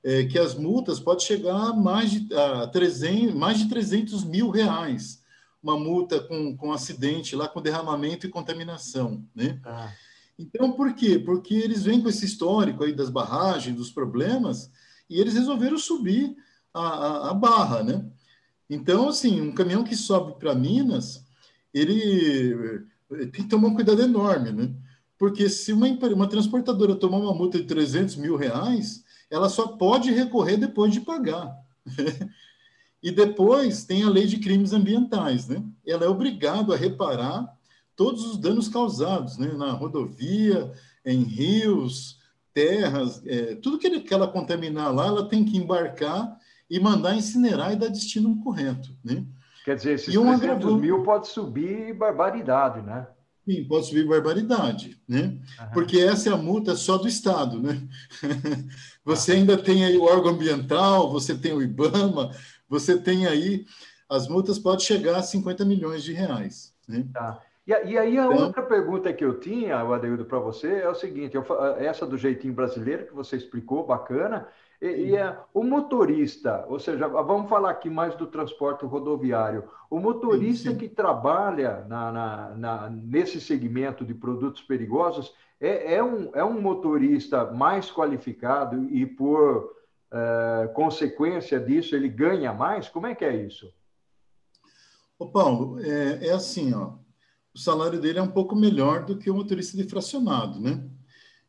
é, 0.02 0.24
que 0.24 0.38
as 0.38 0.54
multas 0.54 0.98
podem 0.98 1.26
chegar 1.26 1.54
a 1.54 1.72
mais 1.74 2.10
de, 2.10 2.34
a 2.34 2.66
300, 2.68 3.34
mais 3.34 3.58
de 3.58 3.68
300 3.68 4.24
mil 4.24 4.48
reais. 4.48 5.19
Uma 5.62 5.78
multa 5.78 6.20
com, 6.20 6.56
com 6.56 6.72
acidente 6.72 7.36
lá, 7.36 7.48
com 7.48 7.60
derramamento 7.60 8.26
e 8.26 8.30
contaminação, 8.30 9.24
né? 9.34 9.60
Ah. 9.64 9.92
Então, 10.38 10.72
por 10.72 10.94
quê? 10.94 11.18
Porque 11.18 11.54
eles 11.54 11.82
vêm 11.82 12.00
com 12.00 12.08
esse 12.08 12.24
histórico 12.24 12.82
aí 12.82 12.94
das 12.94 13.10
barragens, 13.10 13.76
dos 13.76 13.90
problemas, 13.90 14.70
e 15.08 15.20
eles 15.20 15.34
resolveram 15.34 15.76
subir 15.76 16.34
a, 16.72 16.80
a, 16.80 17.30
a 17.30 17.34
barra, 17.34 17.82
né? 17.82 18.06
Então, 18.68 19.08
assim, 19.08 19.40
um 19.40 19.52
caminhão 19.52 19.84
que 19.84 19.94
sobe 19.94 20.38
para 20.38 20.54
Minas, 20.54 21.26
ele 21.74 22.86
tem 23.32 23.42
que 23.42 23.48
tomar 23.48 23.68
um 23.68 23.74
cuidado 23.74 24.00
enorme, 24.00 24.52
né? 24.52 24.74
Porque 25.18 25.48
se 25.50 25.72
uma, 25.72 25.86
uma 25.86 26.28
transportadora 26.28 26.94
tomar 26.94 27.18
uma 27.18 27.34
multa 27.34 27.58
de 27.58 27.64
300 27.64 28.16
mil 28.16 28.36
reais, 28.36 29.04
ela 29.28 29.48
só 29.48 29.66
pode 29.66 30.10
recorrer 30.10 30.56
depois 30.56 30.92
de 30.92 31.00
pagar. 31.00 31.54
e 33.02 33.10
depois 33.10 33.84
tem 33.84 34.02
a 34.02 34.10
lei 34.10 34.26
de 34.26 34.38
crimes 34.38 34.72
ambientais, 34.72 35.48
né? 35.48 35.62
Ela 35.86 36.04
é 36.04 36.08
obrigada 36.08 36.74
a 36.74 36.76
reparar 36.76 37.48
todos 37.96 38.24
os 38.24 38.38
danos 38.38 38.68
causados 38.68 39.36
né, 39.38 39.52
na 39.52 39.72
rodovia, 39.72 40.72
em 41.04 41.22
rios, 41.22 42.18
terras, 42.52 43.22
é, 43.26 43.54
tudo 43.56 43.78
que, 43.78 44.00
que 44.00 44.14
ela 44.14 44.28
contaminar 44.28 44.94
lá, 44.94 45.06
ela 45.06 45.28
tem 45.28 45.44
que 45.44 45.56
embarcar 45.56 46.36
e 46.68 46.78
mandar 46.78 47.16
incinerar 47.16 47.72
e 47.72 47.76
dar 47.76 47.88
destino 47.88 48.38
correto. 48.42 48.94
Né? 49.04 49.24
Quer 49.64 49.76
dizer, 49.76 49.94
esses 49.94 50.14
e 50.14 50.18
um 50.18 50.24
300 50.24 50.44
agravou... 50.44 50.78
mil 50.78 51.02
pode 51.02 51.28
subir 51.28 51.94
barbaridade, 51.94 52.82
né? 52.82 53.06
Sim, 53.46 53.64
pode 53.64 53.86
subir 53.86 54.06
barbaridade, 54.06 55.00
né? 55.08 55.38
Porque 55.72 55.98
essa 55.98 56.28
é 56.28 56.32
a 56.32 56.36
multa 56.36 56.76
só 56.76 56.98
do 56.98 57.08
Estado, 57.08 57.60
né? 57.60 57.82
Você 59.04 59.32
ainda 59.32 59.56
tem 59.56 59.84
aí 59.84 59.96
o 59.96 60.04
órgão 60.04 60.32
ambiental, 60.32 61.10
você 61.10 61.34
tem 61.34 61.52
o 61.52 61.62
IBAMA, 61.62 62.30
você 62.70 62.96
tem 62.98 63.26
aí 63.26 63.66
as 64.08 64.26
multas 64.26 64.58
podem 64.58 64.84
chegar 64.84 65.16
a 65.16 65.22
50 65.22 65.64
milhões 65.64 66.02
de 66.02 66.12
reais, 66.12 66.74
né? 66.88 67.06
Tá. 67.12 67.40
E, 67.66 67.70
e 67.70 67.98
aí 67.98 68.18
a 68.18 68.26
então, 68.26 68.46
outra 68.46 68.62
pergunta 68.62 69.12
que 69.12 69.24
eu 69.24 69.38
tinha, 69.38 69.78
Adeildo, 69.78 70.24
para 70.24 70.38
você 70.38 70.80
é 70.80 70.88
o 70.88 70.94
seguinte: 70.94 71.36
eu, 71.36 71.44
essa 71.78 72.06
do 72.06 72.16
jeitinho 72.16 72.54
brasileiro 72.54 73.06
que 73.06 73.14
você 73.14 73.36
explicou, 73.36 73.86
bacana. 73.86 74.48
E, 74.82 74.86
e 74.86 75.16
é, 75.16 75.36
o 75.52 75.62
motorista, 75.62 76.64
ou 76.66 76.78
seja, 76.78 77.06
vamos 77.06 77.50
falar 77.50 77.70
aqui 77.70 77.90
mais 77.90 78.14
do 78.14 78.26
transporte 78.26 78.84
rodoviário. 78.86 79.64
O 79.90 80.00
motorista 80.00 80.70
sim, 80.70 80.74
sim. 80.74 80.78
que 80.78 80.88
trabalha 80.88 81.84
na, 81.86 82.10
na, 82.10 82.50
na, 82.56 82.90
nesse 82.90 83.40
segmento 83.40 84.06
de 84.06 84.14
produtos 84.14 84.62
perigosos 84.62 85.34
é, 85.60 85.96
é, 85.96 86.02
um, 86.02 86.30
é 86.32 86.42
um 86.42 86.58
motorista 86.60 87.44
mais 87.52 87.92
qualificado 87.92 88.84
e, 88.90 89.04
por 89.04 89.70
é, 90.12 90.68
consequência 90.74 91.60
disso, 91.60 91.94
ele 91.94 92.08
ganha 92.08 92.52
mais? 92.52 92.88
Como 92.88 93.06
é 93.06 93.14
que 93.14 93.24
é 93.24 93.36
isso? 93.36 93.72
Ô 95.18 95.26
Paulo, 95.26 95.78
é, 95.80 96.28
é 96.28 96.30
assim, 96.32 96.72
ó 96.72 97.00
o 97.54 97.58
salário 97.58 98.00
dele 98.00 98.18
é 98.18 98.22
um 98.22 98.30
pouco 98.30 98.54
melhor 98.54 99.04
do 99.04 99.16
que 99.16 99.30
o 99.30 99.34
motorista 99.34 99.76
de 99.76 99.84
fracionado, 99.84 100.60
né? 100.60 100.82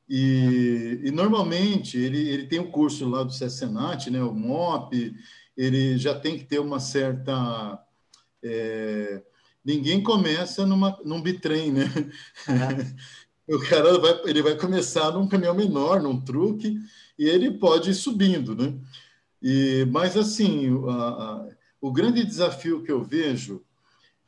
E, 0.10 1.00
e 1.04 1.12
normalmente 1.12 1.98
ele, 1.98 2.28
ele 2.28 2.48
tem 2.48 2.60
o 2.60 2.64
um 2.64 2.72
curso 2.72 3.08
lá 3.08 3.24
do 3.24 3.32
CESENAT, 3.32 4.10
né, 4.10 4.22
o 4.22 4.34
MOP, 4.34 5.16
ele 5.56 5.98
já 5.98 6.14
tem 6.14 6.38
que 6.38 6.44
ter 6.44 6.60
uma 6.60 6.80
certa. 6.80 7.80
É, 8.44 9.22
ninguém 9.64 10.02
começa 10.02 10.66
numa, 10.66 11.00
num 11.06 11.22
bitrem, 11.22 11.72
né? 11.72 11.86
O 13.48 13.60
cara 13.68 14.00
vai, 14.00 14.22
ele 14.26 14.42
vai 14.42 14.56
começar 14.56 15.12
num 15.12 15.28
caminhão 15.28 15.54
menor, 15.54 16.02
num 16.02 16.22
truque, 16.22 16.78
e 17.22 17.30
ele 17.30 17.52
pode 17.52 17.92
ir 17.92 17.94
subindo, 17.94 18.56
né? 18.56 18.74
E, 19.40 19.86
mas, 19.92 20.18
assim, 20.18 20.72
a, 20.90 20.94
a, 20.94 21.48
o 21.80 21.92
grande 21.92 22.26
desafio 22.26 22.82
que 22.82 22.92
eu 22.92 23.04
vejo 23.04 23.64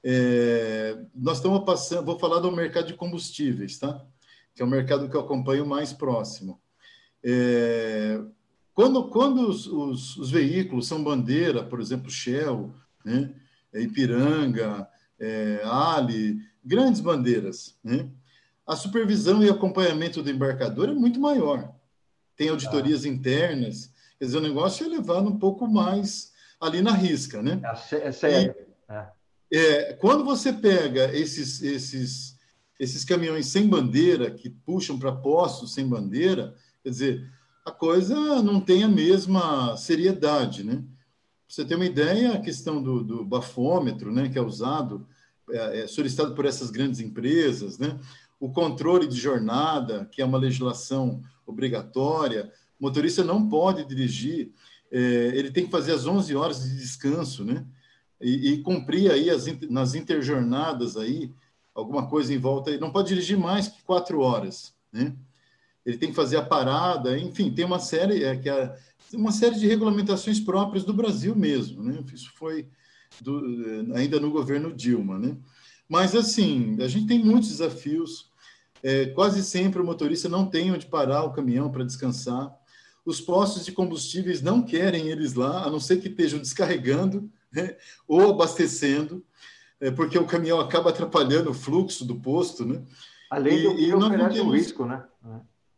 é, 0.04 1.04
nós 1.16 1.38
estamos 1.38 1.64
passando, 1.64 2.06
vou 2.06 2.20
falar 2.20 2.40
do 2.40 2.52
mercado 2.52 2.86
de 2.86 2.94
combustíveis, 2.94 3.80
tá? 3.80 4.06
Que 4.54 4.62
é 4.62 4.66
o 4.66 4.70
mercado 4.70 5.10
que 5.10 5.16
eu 5.16 5.22
acompanho 5.22 5.66
mais 5.66 5.92
próximo. 5.92 6.62
É, 7.24 8.22
quando 8.76 9.06
quando 9.10 9.50
os, 9.50 9.66
os, 9.66 10.16
os, 10.18 10.30
veículos 10.30 10.88
são 10.88 11.04
bandeira, 11.04 11.64
por 11.64 11.82
exemplo, 11.82 12.12
Shell, 12.12 12.76
né? 13.04 13.34
Ipiranga, 13.74 14.88
é, 15.20 15.64
Ali, 15.66 16.38
grandes 16.64 17.02
bandeiras, 17.02 17.76
né? 17.84 18.08
A 18.68 18.76
supervisão 18.76 19.44
e 19.44 19.50
acompanhamento 19.50 20.22
do 20.22 20.30
embarcador 20.30 20.90
é 20.90 20.94
muito 20.94 21.20
maior. 21.20 21.73
Tem 22.36 22.50
auditorias 22.50 23.06
ah. 23.06 23.08
internas, 23.08 23.92
quer 24.18 24.26
dizer, 24.26 24.38
o 24.38 24.42
negócio 24.42 24.86
é 24.86 24.90
levado 24.90 25.30
um 25.30 25.38
pouco 25.38 25.68
mais 25.68 26.32
ali 26.60 26.82
na 26.82 26.94
risca, 26.94 27.42
né? 27.42 27.62
É, 27.92 28.08
é 28.08 28.12
sério. 28.12 28.56
E, 28.90 28.94
é. 28.94 29.08
É, 29.56 29.94
quando 29.94 30.24
você 30.24 30.52
pega 30.52 31.16
esses, 31.16 31.62
esses, 31.62 32.36
esses 32.80 33.06
caminhões 33.06 33.48
sem 33.48 33.68
bandeira, 33.68 34.32
que 34.32 34.50
puxam 34.50 34.98
para 34.98 35.12
postos 35.12 35.74
sem 35.74 35.88
bandeira, 35.88 36.56
quer 36.82 36.90
dizer, 36.90 37.32
a 37.66 37.72
coisa 37.72 38.42
não 38.42 38.60
tem 38.60 38.84
a 38.84 38.88
mesma 38.88 39.78
seriedade, 39.78 40.64
né? 40.64 40.78
Pra 40.78 40.86
você 41.48 41.66
ter 41.66 41.76
uma 41.76 41.86
ideia, 41.86 42.34
a 42.34 42.42
questão 42.42 42.82
do, 42.82 43.04
do 43.04 43.24
bafômetro, 43.24 44.12
né, 44.12 44.28
que 44.28 44.40
é 44.40 44.42
usado, 44.42 45.08
é, 45.52 45.82
é 45.82 45.88
solicitado 45.88 46.34
por 46.34 46.46
essas 46.46 46.72
grandes 46.72 47.00
empresas, 47.00 47.78
né? 47.78 48.00
O 48.44 48.52
controle 48.52 49.08
de 49.08 49.16
jornada, 49.16 50.10
que 50.12 50.22
é 50.22 50.26
uma 50.26 50.38
legislação 50.38 51.22
obrigatória, 51.46 52.52
o 52.78 52.84
motorista 52.84 53.24
não 53.24 53.48
pode 53.48 53.86
dirigir, 53.86 54.52
é, 54.92 55.00
ele 55.34 55.50
tem 55.50 55.66
que 55.66 55.72
fazer 55.72 55.94
as 55.94 56.06
11 56.06 56.36
horas 56.36 56.62
de 56.62 56.76
descanso, 56.76 57.46
né? 57.46 57.66
E, 58.20 58.52
e 58.52 58.62
cumprir 58.62 59.10
aí 59.12 59.30
as, 59.30 59.46
nas 59.70 59.96
interjornadas 59.96 60.98
aí, 60.98 61.32
alguma 61.74 62.08
coisa 62.08 62.34
em 62.34 62.38
volta, 62.38 62.70
ele 62.70 62.82
não 62.82 62.92
pode 62.92 63.08
dirigir 63.08 63.38
mais 63.38 63.70
que 63.70 63.82
quatro 63.84 64.20
horas, 64.20 64.74
né? 64.92 65.16
ele 65.86 65.98
tem 65.98 66.10
que 66.10 66.16
fazer 66.16 66.38
a 66.38 66.46
parada, 66.46 67.18
enfim, 67.18 67.50
tem 67.52 67.66
uma 67.66 67.80
série 67.80 68.24
é, 68.24 68.36
que 68.36 68.50
é, 68.50 68.76
uma 69.14 69.32
série 69.32 69.56
de 69.56 69.68
regulamentações 69.68 70.40
próprias 70.40 70.84
do 70.84 70.94
Brasil 70.94 71.36
mesmo, 71.36 71.82
né? 71.82 72.04
Isso 72.14 72.32
foi 72.36 72.68
do, 73.22 73.42
ainda 73.96 74.20
no 74.20 74.32
governo 74.32 74.74
Dilma, 74.74 75.20
né? 75.20 75.38
Mas 75.88 76.16
assim, 76.16 76.78
a 76.82 76.88
gente 76.88 77.08
tem 77.08 77.24
muitos 77.24 77.50
desafios. 77.50 78.32
É, 78.84 79.06
quase 79.08 79.42
sempre 79.42 79.82
o 79.82 79.86
motorista 79.86 80.28
não 80.28 80.46
tem 80.46 80.72
onde 80.72 80.86
parar 80.86 81.24
o 81.24 81.32
caminhão 81.32 81.72
para 81.72 81.86
descansar. 81.86 82.54
Os 83.06 83.22
postos 83.22 83.66
de 83.66 83.72
combustíveis 83.72 84.42
não 84.42 84.62
querem 84.62 85.08
eles 85.08 85.34
lá, 85.34 85.64
a 85.64 85.70
não 85.70 85.80
ser 85.80 85.98
que 85.98 86.10
estejam 86.10 86.40
descarregando 86.40 87.30
né? 87.52 87.76
ou 88.08 88.32
abastecendo, 88.32 89.24
é, 89.80 89.92
porque 89.92 90.18
o 90.18 90.26
caminhão 90.26 90.60
acaba 90.60 90.90
atrapalhando 90.90 91.52
o 91.52 91.54
fluxo 91.54 92.06
do 92.06 92.16
posto, 92.16 92.66
né? 92.66 92.82
Além 93.30 93.64
do 93.64 93.76
que 93.76 93.94
oferece 93.94 94.36
temos... 94.36 94.54
um 94.54 94.56
risco, 94.56 94.86
né? 94.86 95.04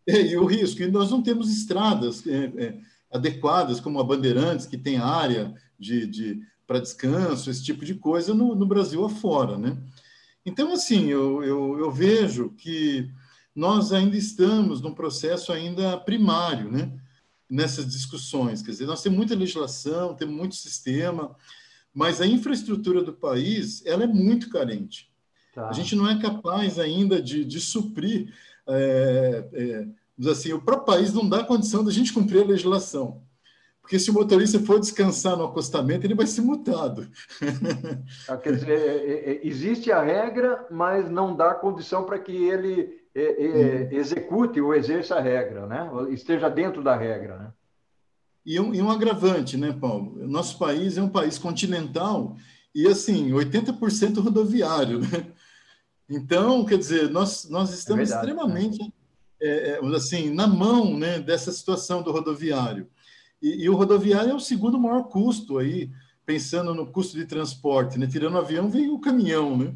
É, 0.08 0.22
e 0.22 0.38
o 0.38 0.46
risco, 0.46 0.82
e 0.82 0.88
nós 0.88 1.10
não 1.10 1.22
temos 1.22 1.50
estradas 1.52 2.26
é, 2.28 2.52
é, 2.58 2.78
adequadas, 3.12 3.80
como 3.80 4.00
a 4.00 4.04
Bandeirantes, 4.04 4.66
que 4.66 4.78
tem 4.78 4.98
área 4.98 5.54
de, 5.80 6.06
de 6.06 6.42
para 6.68 6.80
descanso, 6.80 7.50
esse 7.50 7.64
tipo 7.64 7.86
de 7.86 7.96
coisa, 7.96 8.34
no, 8.34 8.56
no 8.56 8.66
Brasil 8.66 9.04
afora. 9.04 9.58
Né? 9.58 9.78
Então, 10.46 10.74
assim, 10.74 11.08
eu, 11.08 11.44
eu, 11.44 11.80
eu, 11.80 11.92
vejo 11.92 12.50
que 12.52 13.10
nós 13.56 13.92
ainda 13.92 14.16
estamos 14.16 14.82
num 14.82 14.94
processo 14.94 15.52
ainda 15.52 15.98
primário, 15.98 16.72
né? 16.72 16.92
nessas 17.50 17.88
discussões. 17.88 18.62
Quer 18.62 18.72
dizer, 18.72 18.86
nós 18.86 19.02
temos 19.02 19.18
muita 19.18 19.36
legislação, 19.36 20.16
temos 20.16 20.36
muito 20.36 20.56
sistema, 20.56 21.36
mas 21.94 22.20
a 22.20 22.28
infraestrutura 22.28 23.02
do 23.02 23.14
país 23.14 23.86
ela 23.86 24.04
é 24.04 24.08
muito 24.08 24.50
carente. 24.50 25.10
Tá. 25.54 25.70
A 25.70 25.74
gente 25.74 25.96
não 25.96 26.10
é 26.10 26.20
capaz 26.20 26.78
ainda 26.78 27.22
de, 27.22 27.46
de 27.46 27.60
suprir 27.62 28.34
é, 28.68 29.48
é, 29.54 30.30
assim, 30.30 30.52
o 30.54 30.62
próprio 30.62 30.86
país 30.86 31.14
não 31.14 31.28
dá 31.28 31.44
condição 31.44 31.84
da 31.84 31.92
gente 31.92 32.14
cumprir 32.14 32.44
a 32.44 32.48
legislação. 32.48 33.24
Porque 33.86 34.00
se 34.00 34.10
o 34.10 34.14
motorista 34.16 34.60
for 34.60 34.80
descansar 34.80 35.38
no 35.38 35.46
acostamento, 35.46 36.08
ele 36.08 36.16
vai 36.16 36.26
ser 36.26 36.42
multado. 36.42 37.08
Ah, 38.28 38.38
quer 38.38 38.56
dizer, 38.56 38.72
é, 38.72 38.82
é, 38.82 39.32
é, 39.32 39.48
existe 39.48 39.92
a 39.92 40.02
regra, 40.02 40.66
mas 40.72 41.10
não 41.10 41.36
dá 41.36 41.54
condição 41.54 42.04
para 42.04 42.18
que 42.18 42.32
ele 42.32 43.04
execute 43.92 44.60
ou 44.60 44.74
exerça 44.74 45.16
a 45.16 45.22
regra, 45.22 45.68
né? 45.68 45.90
esteja 46.10 46.50
dentro 46.50 46.84
da 46.84 46.96
regra. 46.96 47.38
Né? 47.38 47.54
E 48.46 48.60
um, 48.60 48.74
e 48.74 48.82
um 48.82 48.90
agravante, 48.90 49.56
né, 49.56 49.72
Paulo? 49.80 50.28
Nosso 50.28 50.58
país 50.58 50.98
é 50.98 51.02
um 51.02 51.10
país 51.10 51.38
continental 51.38 52.36
e, 52.74 52.88
assim, 52.88 53.32
80% 53.32 54.20
rodoviário, 54.20 55.00
né? 55.00 55.28
Então, 56.10 56.66
quer 56.66 56.78
dizer, 56.78 57.10
nós, 57.10 57.48
nós 57.50 57.72
estamos 57.72 58.10
é 58.12 58.16
verdade, 58.16 58.32
extremamente 58.32 58.94
é. 59.40 59.80
É, 59.80 59.96
assim, 59.96 60.34
na 60.34 60.48
mão 60.48 60.98
né, 60.98 61.20
dessa 61.20 61.52
situação 61.52 62.02
do 62.02 62.12
rodoviário. 62.12 62.88
E, 63.46 63.66
e, 63.66 63.70
o 63.70 63.76
rodoviário 63.76 64.32
é 64.32 64.34
o 64.34 64.40
segundo 64.40 64.80
maior 64.80 65.04
custo 65.04 65.60
aí, 65.60 65.92
pensando 66.26 66.74
no 66.74 66.88
custo 66.88 67.16
de 67.16 67.26
transporte, 67.26 68.00
né? 68.00 68.08
Tirando 68.08 68.34
o 68.34 68.40
avião, 68.40 68.72
vem 68.72 68.90
o 68.90 68.98
caminhão, 68.98 69.56
né? 69.56 69.76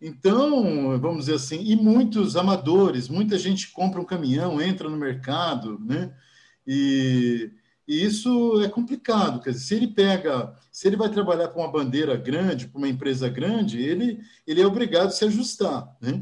Então, 0.00 0.98
vamos 0.98 1.26
dizer 1.26 1.36
assim, 1.36 1.62
e 1.62 1.76
muitos 1.76 2.34
amadores, 2.34 3.08
muita 3.08 3.38
gente 3.38 3.70
compra 3.70 4.00
um 4.00 4.04
caminhão, 4.04 4.60
entra 4.60 4.90
no 4.90 4.96
mercado, 4.96 5.78
né? 5.78 6.12
E, 6.66 7.52
e 7.86 8.04
isso 8.04 8.60
é 8.60 8.68
complicado, 8.68 9.40
quer 9.40 9.50
dizer, 9.52 9.64
se 9.64 9.74
ele 9.76 9.86
pega, 9.86 10.52
se 10.72 10.88
ele 10.88 10.96
vai 10.96 11.08
trabalhar 11.08 11.48
com 11.48 11.60
uma 11.60 11.70
bandeira 11.70 12.16
grande, 12.16 12.66
com 12.66 12.78
uma 12.78 12.88
empresa 12.88 13.28
grande, 13.28 13.80
ele, 13.80 14.18
ele 14.44 14.60
é 14.60 14.66
obrigado 14.66 15.06
a 15.06 15.10
se 15.10 15.24
ajustar, 15.24 15.96
né? 16.00 16.20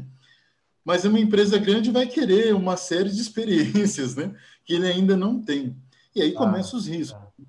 Mas 0.85 1.05
uma 1.05 1.19
empresa 1.19 1.57
grande 1.57 1.89
vai 1.89 2.05
querer 2.05 2.53
uma 2.53 2.77
série 2.77 3.09
de 3.09 3.19
experiências, 3.19 4.15
né? 4.15 4.35
Que 4.63 4.73
ele 4.73 4.85
ainda 4.85 5.17
não 5.17 5.41
tem. 5.41 5.75
E 6.15 6.21
aí 6.21 6.33
ah, 6.35 6.37
começam 6.37 6.79
os 6.79 6.87
riscos. 6.87 7.21
Ah. 7.21 7.43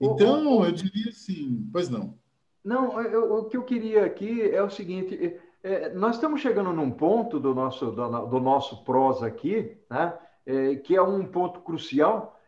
Então, 0.00 0.64
eu 0.64 0.72
diria 0.72 1.10
assim, 1.10 1.68
pois 1.72 1.88
não. 1.88 2.18
Não, 2.64 3.00
eu, 3.00 3.34
o 3.38 3.44
que 3.46 3.56
eu 3.56 3.62
queria 3.62 4.04
aqui 4.04 4.42
é 4.42 4.62
o 4.62 4.70
seguinte: 4.70 5.40
é, 5.62 5.72
é, 5.72 5.94
nós 5.94 6.16
estamos 6.16 6.40
chegando 6.40 6.72
num 6.72 6.90
ponto 6.90 7.38
do 7.38 7.54
nosso, 7.54 7.90
do, 7.90 8.26
do 8.26 8.40
nosso 8.40 8.84
prosa 8.84 9.26
aqui, 9.26 9.76
né? 9.90 10.18
É, 10.46 10.76
que 10.76 10.96
é 10.96 11.02
um 11.02 11.26
ponto 11.26 11.60
crucial 11.60 12.40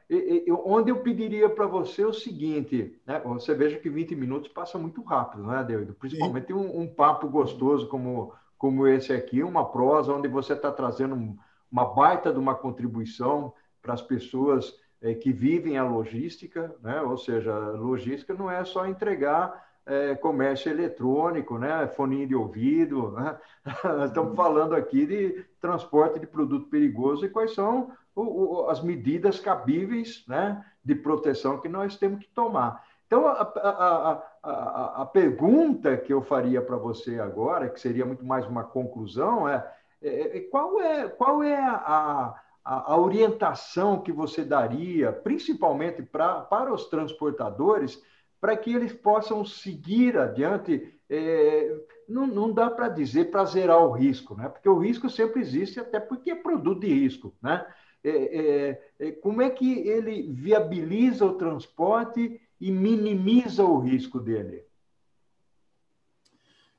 onde 0.65 0.91
eu 0.91 1.01
pediria 1.01 1.49
para 1.49 1.67
você 1.67 2.05
o 2.05 2.13
seguinte, 2.13 3.01
né? 3.07 3.21
você 3.25 3.55
veja 3.55 3.79
que 3.79 3.89
20 3.89 4.15
minutos 4.15 4.51
passa 4.51 4.79
muito 4.79 5.03
rápido, 5.03 5.45
né, 5.45 5.65
Deudo? 5.65 5.95
Principalmente 5.95 6.53
um, 6.53 6.81
um, 6.81 6.87
papo 6.87 7.29
gostoso 7.29 7.89
como, 7.89 8.35
como 8.59 8.87
esse 8.87 9.13
aqui, 9.13 9.43
uma 9.43 9.71
prosa 9.71 10.13
onde 10.13 10.29
você 10.29 10.53
está 10.53 10.71
trazendo 10.71 11.37
uma 11.71 11.85
baita 11.87 12.33
de 12.33 12.39
uma 12.39 12.55
contribuição 12.55 13.55
para 13.81 13.95
as 13.95 14.03
pessoas 14.03 14.75
é, 15.03 15.15
que 15.15 15.33
vivem 15.33 15.77
a 15.77 15.85
logística, 15.85 16.75
né? 16.81 17.01
ou 17.03 17.19
seja, 17.19 17.53
logística 17.71 18.33
não 18.33 18.51
é 18.51 18.65
só 18.65 18.87
entregar 18.87 19.71
é, 19.85 20.15
comércio 20.15 20.71
eletrônico, 20.71 21.59
né? 21.59 21.91
de 22.27 22.35
ouvido. 22.35 23.11
Né? 23.11 23.37
Estamos 24.07 24.37
falando 24.37 24.75
aqui 24.75 25.05
de 25.05 25.45
transporte 25.61 26.21
de 26.21 26.27
produto 26.27 26.69
perigoso 26.69 27.27
e 27.27 27.29
quais 27.29 27.53
são 27.53 27.91
o, 28.15 28.23
o, 28.23 28.71
as 28.71 28.81
medidas 28.81 29.41
cabíveis 29.41 30.25
né, 30.29 30.65
de 30.85 30.95
proteção 30.95 31.59
que 31.59 31.69
nós 31.69 31.97
temos 31.97 32.21
que 32.21 32.29
tomar. 32.29 32.85
Então, 33.07 33.27
a, 33.27 33.43
a, 33.43 34.23
a, 34.43 35.03
a 35.03 35.07
pergunta 35.07 35.97
que 35.97 36.13
eu 36.13 36.23
faria 36.23 36.63
para 36.63 36.77
você 36.77 37.21
agora, 37.21 37.69
que 37.69 37.79
seria 37.79 38.07
muito 38.07 38.25
mais 38.25 38.47
uma 38.47 38.65
conclusão, 38.65 39.47
é, 39.49 39.67
é, 40.01 40.39
é 40.39 40.41
qual 40.41 40.81
é, 40.81 41.09
qual 41.09 41.43
é 41.43 41.59
a, 41.59 42.35
a, 42.65 42.97
orientação 42.97 44.01
que 44.01 44.13
você 44.13 44.45
daria, 44.45 45.13
principalmente 45.13 46.03
pra, 46.03 46.41
para 46.41 46.73
os 46.73 46.87
transportadores, 46.89 48.03
para 48.41 48.57
que 48.57 48.73
eles 48.73 48.93
possam 48.93 49.45
seguir 49.45 50.17
adiante? 50.17 50.95
É, 51.09 51.77
não, 52.09 52.27
não 52.27 52.53
dá 52.53 52.71
para 52.71 52.89
dizer 52.89 53.31
para 53.31 53.45
zerar 53.45 53.83
o 53.83 53.93
risco, 53.93 54.35
né? 54.35 54.49
porque 54.49 54.69
o 54.69 54.79
risco 54.79 55.09
sempre 55.11 55.41
existe, 55.41 55.81
até 55.81 55.99
porque 56.01 56.31
é 56.31 56.35
produto 56.35 56.81
de 56.81 56.93
risco. 56.93 57.35
Né? 57.43 57.67
É, 58.05 58.11
é, 58.11 58.83
é, 58.99 59.13
como 59.13 59.43
é 59.43 59.51
que 59.51 59.81
ele 59.81 60.33
viabiliza 60.33 61.25
o 61.25 61.35
transporte 61.35 62.41
e 62.61 62.71
minimiza 62.71 63.65
o 63.65 63.79
risco 63.79 64.21
dele? 64.21 64.65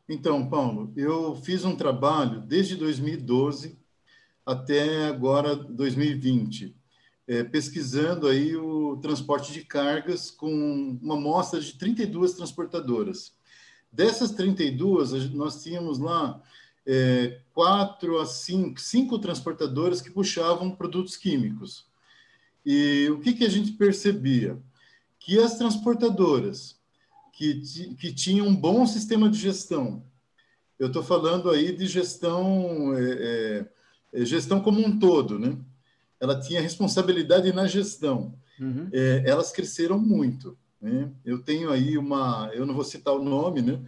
Então, 0.07 0.49
Paulo, 0.49 0.91
eu 0.97 1.35
fiz 1.35 1.63
um 1.63 1.75
trabalho 1.75 2.41
desde 2.41 2.75
2012 2.75 3.82
até 4.45 5.05
agora 5.07 5.55
2020, 5.55 6.75
é, 7.27 7.43
pesquisando 7.43 8.27
aí 8.27 8.55
o 8.55 8.97
transporte 8.97 9.53
de 9.53 9.63
cargas 9.63 10.29
com 10.29 10.97
uma 11.01 11.15
amostra 11.15 11.59
de 11.59 11.73
32 11.73 12.33
transportadoras. 12.33 13.33
Dessas 13.91 14.31
32, 14.31 15.31
nós 15.33 15.61
tínhamos 15.63 15.99
lá 15.99 16.41
é, 16.85 17.39
quatro 17.53 18.19
a 18.19 18.25
cinco, 18.25 18.79
cinco 18.79 19.19
transportadoras 19.19 20.01
que 20.01 20.11
puxavam 20.11 20.75
produtos 20.75 21.15
químicos. 21.15 21.85
E 22.65 23.09
o 23.09 23.19
que, 23.19 23.33
que 23.33 23.45
a 23.45 23.49
gente 23.49 23.73
percebia? 23.73 24.57
Que 25.19 25.39
as 25.39 25.57
transportadoras 25.57 26.77
que, 27.31 27.61
que 27.99 28.13
tinham 28.13 28.47
um 28.47 28.55
bom 28.55 28.85
sistema 28.85 29.29
de 29.29 29.37
gestão, 29.37 30.03
eu 30.77 30.87
estou 30.87 31.03
falando 31.03 31.49
aí 31.49 31.75
de 31.75 31.85
gestão, 31.85 32.95
é, 32.95 33.11
é, 33.11 33.69
gestão 34.13 34.61
como 34.61 34.79
um 34.79 34.99
todo, 34.99 35.39
né? 35.39 35.57
Ela 36.19 36.39
tinha 36.39 36.61
responsabilidade 36.61 37.51
na 37.51 37.67
gestão. 37.67 38.33
Uhum. 38.59 38.87
É, 38.93 39.23
elas 39.25 39.51
cresceram 39.51 39.99
muito. 39.99 40.57
Né? 40.81 41.09
Eu 41.25 41.39
tenho 41.39 41.71
aí 41.71 41.97
uma, 41.97 42.49
eu 42.53 42.65
não 42.65 42.73
vou 42.73 42.83
citar 42.83 43.13
o 43.13 43.23
nome, 43.23 43.61
né? 43.61 43.79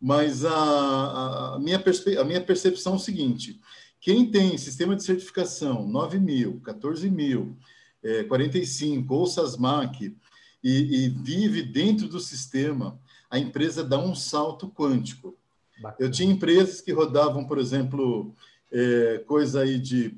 Mas 0.00 0.44
a, 0.44 1.54
a, 1.54 1.58
minha, 1.58 1.78
perspe, 1.78 2.16
a 2.16 2.24
minha 2.24 2.40
percepção 2.40 2.94
é 2.94 2.96
o 2.96 3.00
seguinte: 3.00 3.60
quem 4.00 4.30
tem 4.30 4.56
sistema 4.56 4.96
de 4.96 5.04
certificação 5.04 5.86
9 5.86 6.18
mil, 6.18 6.60
14 6.60 7.10
mil, 7.10 7.56
é, 8.02 8.24
45 8.24 9.14
ou 9.14 9.26
SASMAC 9.26 10.16
e, 10.62 11.04
e 11.04 11.08
vive 11.08 11.62
dentro 11.62 12.08
do 12.08 12.18
sistema, 12.18 12.98
a 13.30 13.38
empresa 13.38 13.84
dá 13.84 13.98
um 13.98 14.14
salto 14.14 14.68
quântico. 14.68 15.36
Bacana. 15.80 15.96
Eu 15.98 16.10
tinha 16.10 16.32
empresas 16.32 16.80
que 16.80 16.92
rodavam, 16.92 17.44
por 17.44 17.58
exemplo, 17.58 18.34
é, 18.72 19.18
coisa 19.26 19.62
aí 19.62 19.78
de 19.78 20.16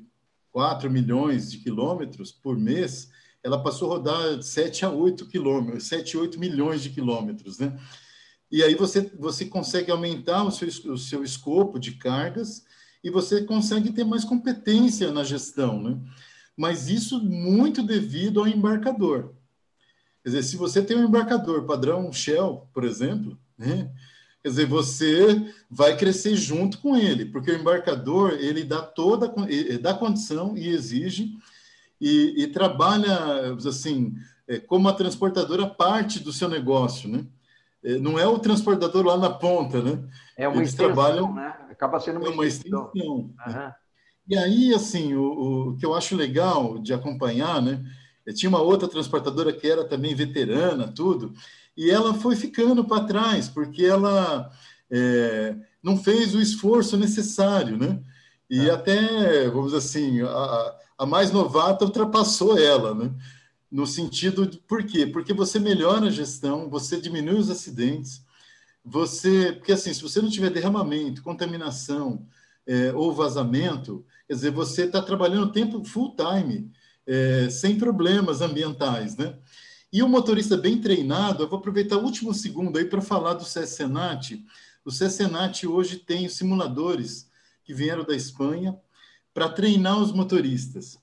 4 0.51 0.89
milhões 0.89 1.51
de 1.51 1.57
quilômetros 1.57 2.31
por 2.31 2.57
mês, 2.57 3.09
ela 3.43 3.61
passou 3.61 3.91
a 3.91 3.95
rodar 3.95 4.41
7 4.41 4.85
a 4.85 4.89
8 4.89 5.27
quilômetros, 5.27 5.87
7, 5.87 6.17
8 6.17 6.39
milhões 6.39 6.81
de 6.81 6.89
quilômetros, 6.91 7.59
né? 7.59 7.77
E 8.51 8.63
aí 8.63 8.75
você, 8.75 9.11
você 9.17 9.45
consegue 9.45 9.91
aumentar 9.91 10.43
o 10.43 10.51
seu, 10.51 10.67
o 10.93 10.97
seu 10.97 11.23
escopo 11.23 11.79
de 11.79 11.93
cargas 11.93 12.63
e 13.03 13.09
você 13.09 13.43
consegue 13.43 13.91
ter 13.91 14.03
mais 14.03 14.23
competência 14.23 15.11
na 15.11 15.23
gestão, 15.23 15.81
né? 15.81 15.99
Mas 16.55 16.87
isso 16.87 17.21
muito 17.21 17.81
devido 17.81 18.39
ao 18.39 18.47
embarcador. 18.47 19.33
Quer 20.23 20.29
dizer, 20.29 20.43
se 20.43 20.55
você 20.55 20.81
tem 20.81 20.95
um 20.95 21.05
embarcador 21.05 21.65
padrão 21.65 22.13
Shell, 22.13 22.69
por 22.73 22.83
exemplo, 22.83 23.37
né? 23.57 23.91
Quer 24.43 24.49
dizer, 24.49 24.65
você 24.67 25.53
vai 25.71 25.95
crescer 25.95 26.35
junto 26.35 26.77
com 26.79 26.97
ele, 26.97 27.25
porque 27.25 27.49
o 27.49 27.57
embarcador 27.57 28.33
ele 28.33 28.65
dá 28.65 28.81
toda 28.81 29.33
dá 29.79 29.93
condição 29.93 30.57
e 30.57 30.67
exige 30.67 31.31
e, 31.99 32.43
e 32.43 32.47
trabalha 32.47 33.53
assim 33.65 34.13
é, 34.45 34.59
como 34.59 34.89
a 34.89 34.93
transportadora 34.93 35.65
parte 35.65 36.19
do 36.19 36.33
seu 36.33 36.49
negócio, 36.49 37.07
né? 37.07 37.25
É, 37.81 37.97
não 37.97 38.19
é 38.19 38.27
o 38.27 38.39
transportador 38.39 39.05
lá 39.05 39.17
na 39.17 39.29
ponta, 39.29 39.81
né? 39.81 40.03
É 40.37 40.47
uma 40.47 40.57
Eles 40.57 40.69
extensão, 40.69 40.93
trabalham, 40.93 41.33
né? 41.33 41.55
Acaba 41.69 41.99
sendo 41.99 42.19
uma, 42.19 42.27
é 42.27 42.29
uma 42.29 42.45
extensão. 42.45 42.91
extensão. 42.93 43.15
Uhum. 43.15 43.71
E 44.27 44.37
aí, 44.37 44.73
assim, 44.73 45.13
o, 45.13 45.71
o, 45.71 45.77
que 45.77 45.85
eu 45.85 45.93
acho 45.93 46.15
legal 46.15 46.79
de 46.79 46.93
acompanhar, 46.93 47.61
né? 47.61 47.83
Eu 48.25 48.33
tinha 48.33 48.49
uma 48.49 48.61
outra 48.61 48.87
transportadora 48.87 49.51
que 49.51 49.67
era 49.67 49.83
também 49.83 50.15
veterana, 50.15 50.87
tudo, 50.87 51.33
e 51.75 51.89
ela 51.89 52.13
foi 52.13 52.35
ficando 52.35 52.83
para 52.85 53.05
trás, 53.05 53.47
porque 53.49 53.83
ela 53.83 54.51
é, 54.89 55.55
não 55.81 55.97
fez 55.97 56.35
o 56.35 56.41
esforço 56.41 56.95
necessário, 56.97 57.77
né? 57.77 57.99
E 58.49 58.69
é. 58.69 58.71
até, 58.71 59.49
vamos 59.49 59.73
dizer 59.73 59.77
assim, 59.77 60.21
a, 60.21 60.75
a 60.99 61.05
mais 61.05 61.31
novata 61.31 61.85
ultrapassou 61.85 62.57
ela, 62.57 62.93
né? 62.93 63.11
No 63.71 63.87
sentido 63.87 64.45
de 64.45 64.57
por 64.59 64.83
quê? 64.83 65.07
Porque 65.07 65.33
você 65.33 65.59
melhora 65.59 66.07
a 66.07 66.11
gestão, 66.11 66.69
você 66.69 67.01
diminui 67.01 67.39
os 67.39 67.49
acidentes, 67.49 68.23
você, 68.85 69.53
porque 69.53 69.71
assim, 69.71 69.93
se 69.93 70.01
você 70.01 70.21
não 70.21 70.29
tiver 70.29 70.51
derramamento, 70.51 71.23
contaminação 71.23 72.25
é, 72.67 72.93
ou 72.93 73.11
vazamento, 73.11 74.05
quer 74.27 74.35
dizer, 74.35 74.51
você 74.51 74.83
está 74.83 75.01
trabalhando 75.01 75.51
tempo 75.51 75.83
full 75.83 76.15
time, 76.15 76.71
é, 77.07 77.49
sem 77.49 77.77
problemas 77.77 78.41
ambientais, 78.41 79.17
né? 79.17 79.35
E 79.93 80.01
o 80.01 80.09
motorista 80.09 80.57
bem 80.57 80.81
treinado, 80.81 81.43
eu 81.43 81.47
vou 81.47 81.59
aproveitar 81.59 81.97
o 81.97 82.03
último 82.03 82.33
segundo 82.33 82.79
aí 82.79 82.85
para 82.85 82.99
falar 82.99 83.35
do 83.35 83.45
CESENAT. 83.45 84.43
O 84.83 84.89
CESENAT 84.89 85.67
hoje 85.67 85.97
tem 85.97 86.27
simuladores 86.27 87.29
que 87.63 87.75
vieram 87.75 88.03
da 88.03 88.15
Espanha 88.15 88.75
para 89.35 89.47
treinar 89.47 89.99
os 89.99 90.11
motoristas. 90.11 90.97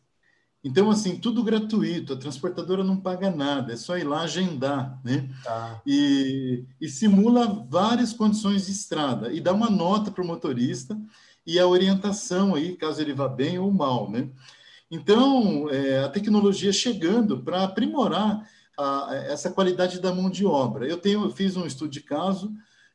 Então, 0.64 0.90
assim, 0.90 1.16
tudo 1.16 1.44
gratuito, 1.44 2.14
a 2.14 2.16
transportadora 2.16 2.82
não 2.82 2.96
paga 2.96 3.30
nada, 3.30 3.72
é 3.72 3.76
só 3.76 3.96
ir 3.96 4.02
lá 4.02 4.22
agendar, 4.22 5.00
né? 5.04 5.30
Tá. 5.44 5.80
E, 5.86 6.64
e, 6.80 6.88
simula 6.88 7.64
várias 7.70 8.12
condições 8.12 8.66
de 8.66 8.72
estrada 8.72 9.32
e 9.32 9.40
dá 9.40 9.52
uma 9.52 9.70
nota 9.70 10.10
para 10.10 10.24
o 10.24 10.26
motorista 10.26 11.00
e 11.46 11.60
a 11.60 11.66
orientação 11.66 12.56
aí, 12.56 12.76
caso 12.76 13.00
ele 13.00 13.14
vá 13.14 13.28
bem 13.28 13.56
ou 13.56 13.70
mal, 13.70 14.10
né? 14.10 14.28
Então, 14.90 15.70
é, 15.70 16.00
a 16.00 16.08
tecnologia 16.08 16.72
chegando 16.72 17.38
para 17.38 17.62
aprimorar 17.62 18.44
a, 18.80 19.14
essa 19.28 19.50
qualidade 19.50 20.00
da 20.00 20.12
mão 20.12 20.30
de 20.30 20.44
obra. 20.44 20.86
Eu 20.86 20.96
tenho, 20.96 21.24
eu 21.24 21.30
fiz 21.30 21.56
um 21.56 21.66
estudo 21.66 21.90
de 21.90 22.00
caso 22.00 22.52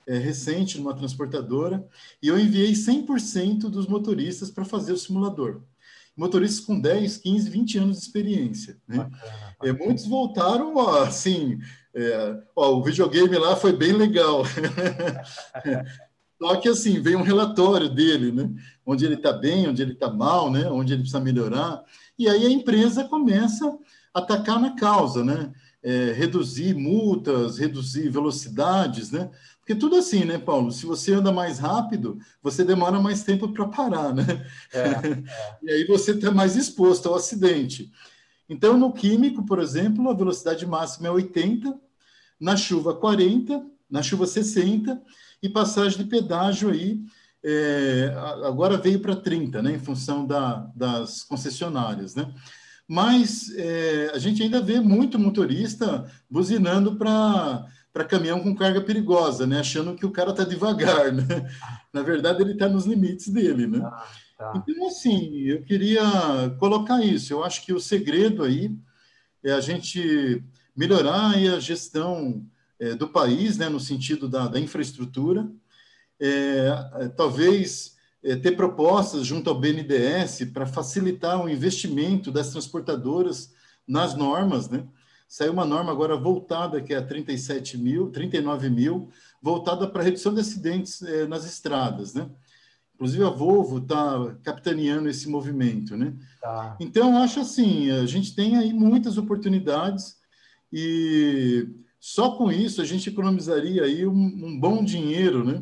é, 0.08 0.18
recente 0.18 0.78
numa 0.78 0.96
transportadora 0.96 1.86
e 2.22 2.28
eu 2.28 2.40
enviei 2.40 2.74
100% 2.74 3.70
dos 3.70 3.88
motoristas 3.88 4.52
para 4.52 4.66
fazer 4.66 4.94
o 4.94 4.98
simulador. 4.98 5.62
Motoristas 6.16 6.66
com 6.66 6.80
10, 6.80 7.18
15, 7.18 7.50
20 7.50 7.78
anos 7.78 7.98
de 7.98 8.04
experiência. 8.04 8.78
Né? 8.88 8.98
Bacana, 8.98 9.56
É, 9.64 9.74
muitos 9.74 10.06
voltaram 10.06 10.80
assim. 11.00 11.60
É, 11.94 12.38
ó, 12.56 12.76
o 12.76 12.84
videogame 12.84 13.38
lá 13.38 13.56
foi 13.56 13.74
bem 13.74 13.92
legal. 13.92 14.44
Só 16.42 16.56
que 16.58 16.70
assim, 16.70 17.02
veio 17.02 17.20
um 17.20 17.24
relatório 17.24 17.90
dele, 17.90 18.32
né? 18.32 18.50
Onde 18.86 19.06
ele 19.06 19.16
está 19.16 19.32
bem, 19.32 19.68
onde 19.68 19.82
ele 19.82 19.94
está 19.94 20.10
mal, 20.10 20.52
né? 20.52 20.70
Onde 20.70 20.94
ele 20.94 21.02
precisa 21.02 21.20
melhorar. 21.20 21.82
E 22.20 22.30
aí 22.30 22.46
a 22.46 22.50
empresa 22.50 23.06
começa 23.06 23.68
a 24.14 24.20
atacar 24.20 24.60
na 24.60 24.76
causa, 24.76 25.24
né? 25.24 25.52
É, 25.86 26.12
reduzir 26.14 26.74
multas, 26.74 27.60
reduzir 27.60 28.10
velocidades, 28.10 29.12
né? 29.12 29.30
Porque 29.60 29.76
tudo 29.76 29.96
assim, 29.96 30.26
né, 30.26 30.40
Paulo? 30.40 30.72
Se 30.72 30.84
você 30.84 31.14
anda 31.14 31.32
mais 31.32 31.60
rápido, 31.60 32.18
você 32.42 32.64
demora 32.64 33.00
mais 33.00 33.24
tempo 33.24 33.48
para 33.54 33.68
parar, 33.68 34.12
né? 34.12 34.26
É, 34.74 34.80
é. 34.80 34.94
e 35.62 35.72
aí 35.72 35.86
você 35.86 36.12
está 36.12 36.32
mais 36.32 36.56
exposto 36.56 37.08
ao 37.08 37.16
acidente. 37.16 37.92
Então, 38.50 38.76
no 38.78 38.92
químico, 38.92 39.46
por 39.46 39.60
exemplo, 39.60 40.10
a 40.10 40.14
velocidade 40.14 40.66
máxima 40.66 41.08
é 41.08 41.12
80, 41.12 41.80
na 42.40 42.58
chuva 42.58 42.96
40, 42.96 43.64
na 43.90 44.02
chuva 44.02 44.26
60, 44.26 45.00
e 45.42 45.50
passagem 45.50 46.00
de 46.00 46.06
pedágio 46.06 46.72
aí 46.72 47.00
é, 47.44 48.12
agora 48.44 48.76
veio 48.76 49.00
para 49.00 49.16
30, 49.16 49.62
né, 49.62 49.74
em 49.74 49.80
função 49.80 50.26
da, 50.26 50.68
das 50.76 51.24
concessionárias, 51.24 52.16
né? 52.16 52.34
Mas 52.88 53.52
é, 53.56 54.12
a 54.14 54.20
gente 54.20 54.44
ainda 54.44 54.62
vê 54.62 54.80
muito 54.80 55.18
motorista 55.18 56.10
buzinando 56.30 56.96
para 56.96 57.68
caminhão 58.08 58.42
com 58.42 58.56
carga 58.56 58.82
perigosa, 58.82 59.48
né? 59.48 59.60
Achando 59.60 59.96
que 59.96 60.06
o 60.06 60.12
cara 60.12 60.30
está 60.32 60.44
devagar, 60.44 61.12
né? 61.12 61.26
Na 61.92 62.04
verdade, 62.04 62.42
ele 62.42 62.54
está 62.54 62.70
nos 62.70 62.86
limites 62.86 63.30
dele, 63.30 63.66
né? 63.66 63.82
Ah, 63.84 64.08
tá. 64.38 64.54
Então, 64.56 64.88
assim, 64.88 65.34
eu 65.40 65.64
queria 65.64 66.04
colocar 66.60 67.04
isso. 67.04 67.34
Eu 67.34 67.44
acho 67.44 67.66
que 67.66 67.74
o 67.74 67.80
segredo 67.80 68.44
aí 68.44 68.76
é 69.44 69.52
a 69.52 69.62
gente 69.62 70.44
melhorar 70.76 71.32
a 71.32 71.60
gestão 71.60 72.46
é, 72.80 72.94
do 72.94 73.08
país, 73.08 73.58
né? 73.58 73.68
No 73.68 73.80
sentido 73.80 74.30
da, 74.30 74.48
da 74.48 74.60
infraestrutura. 74.60 75.50
É, 76.20 76.68
é 77.00 77.08
talvez 77.10 77.95
ter 78.42 78.54
propostas 78.54 79.26
junto 79.26 79.50
ao 79.50 79.60
BNDES 79.60 80.50
para 80.52 80.66
facilitar 80.66 81.44
o 81.44 81.48
investimento 81.48 82.32
das 82.32 82.50
transportadoras 82.50 83.54
nas 83.88 84.16
normas, 84.16 84.68
né? 84.68 84.84
Saiu 85.28 85.54
uma 85.54 85.66
norma 85.66 85.92
agora 85.92 86.16
voltada, 86.16 86.82
que 86.82 86.94
é 86.94 86.98
a 86.98 87.06
37 87.06 87.78
mil, 87.78 88.10
39 88.10 88.70
mil, 88.70 89.10
voltada 89.42 89.88
para 89.88 90.04
redução 90.04 90.34
de 90.34 90.42
acidentes 90.42 91.02
é, 91.04 91.28
nas 91.28 91.46
estradas, 91.46 92.14
né? 92.14 92.30
Inclusive 92.96 93.24
a 93.24 93.30
Volvo 93.30 93.80
está 93.80 94.36
capitaneando 94.42 95.10
esse 95.10 95.28
movimento, 95.30 95.98
né? 95.98 96.14
Tá. 96.42 96.78
Então, 96.80 97.18
acho 97.22 97.42
assim, 97.42 97.92
a 97.92 98.06
gente 98.06 98.34
tem 98.34 98.58
aí 98.58 98.72
muitas 98.74 99.18
oportunidades 99.18 100.18
e 100.72 101.68
só 102.00 102.32
com 102.32 102.52
isso 102.52 102.82
a 102.82 102.86
gente 102.86 103.10
economizaria 103.10 103.84
aí 103.84 104.06
um, 104.08 104.14
um 104.14 104.60
bom 104.60 104.84
dinheiro, 104.84 105.44
né? 105.44 105.62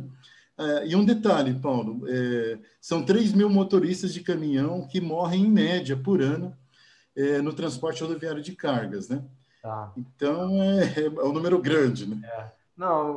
É, 0.58 0.88
e 0.88 0.96
um 0.96 1.04
detalhe, 1.04 1.54
Paulo, 1.56 2.08
é, 2.08 2.60
são 2.80 3.04
3 3.04 3.34
mil 3.34 3.50
motoristas 3.50 4.14
de 4.14 4.22
caminhão 4.22 4.88
que 4.88 5.02
morrem 5.02 5.46
em 5.46 5.52
média 5.52 5.98
por 5.98 6.22
ano 6.22 6.56
é, 7.16 7.42
no 7.42 7.54
transporte 7.54 8.02
rodoviário 8.02 8.42
de 8.42 8.56
cargas, 8.56 9.10
né? 9.10 9.24
Tá. 9.62 9.92
Então 9.98 10.62
é, 10.62 11.06
é, 11.06 11.10
um 11.24 11.34
número 11.34 11.60
grande, 11.60 12.08
né? 12.08 12.22
É. 12.24 12.52
Não, 12.76 13.16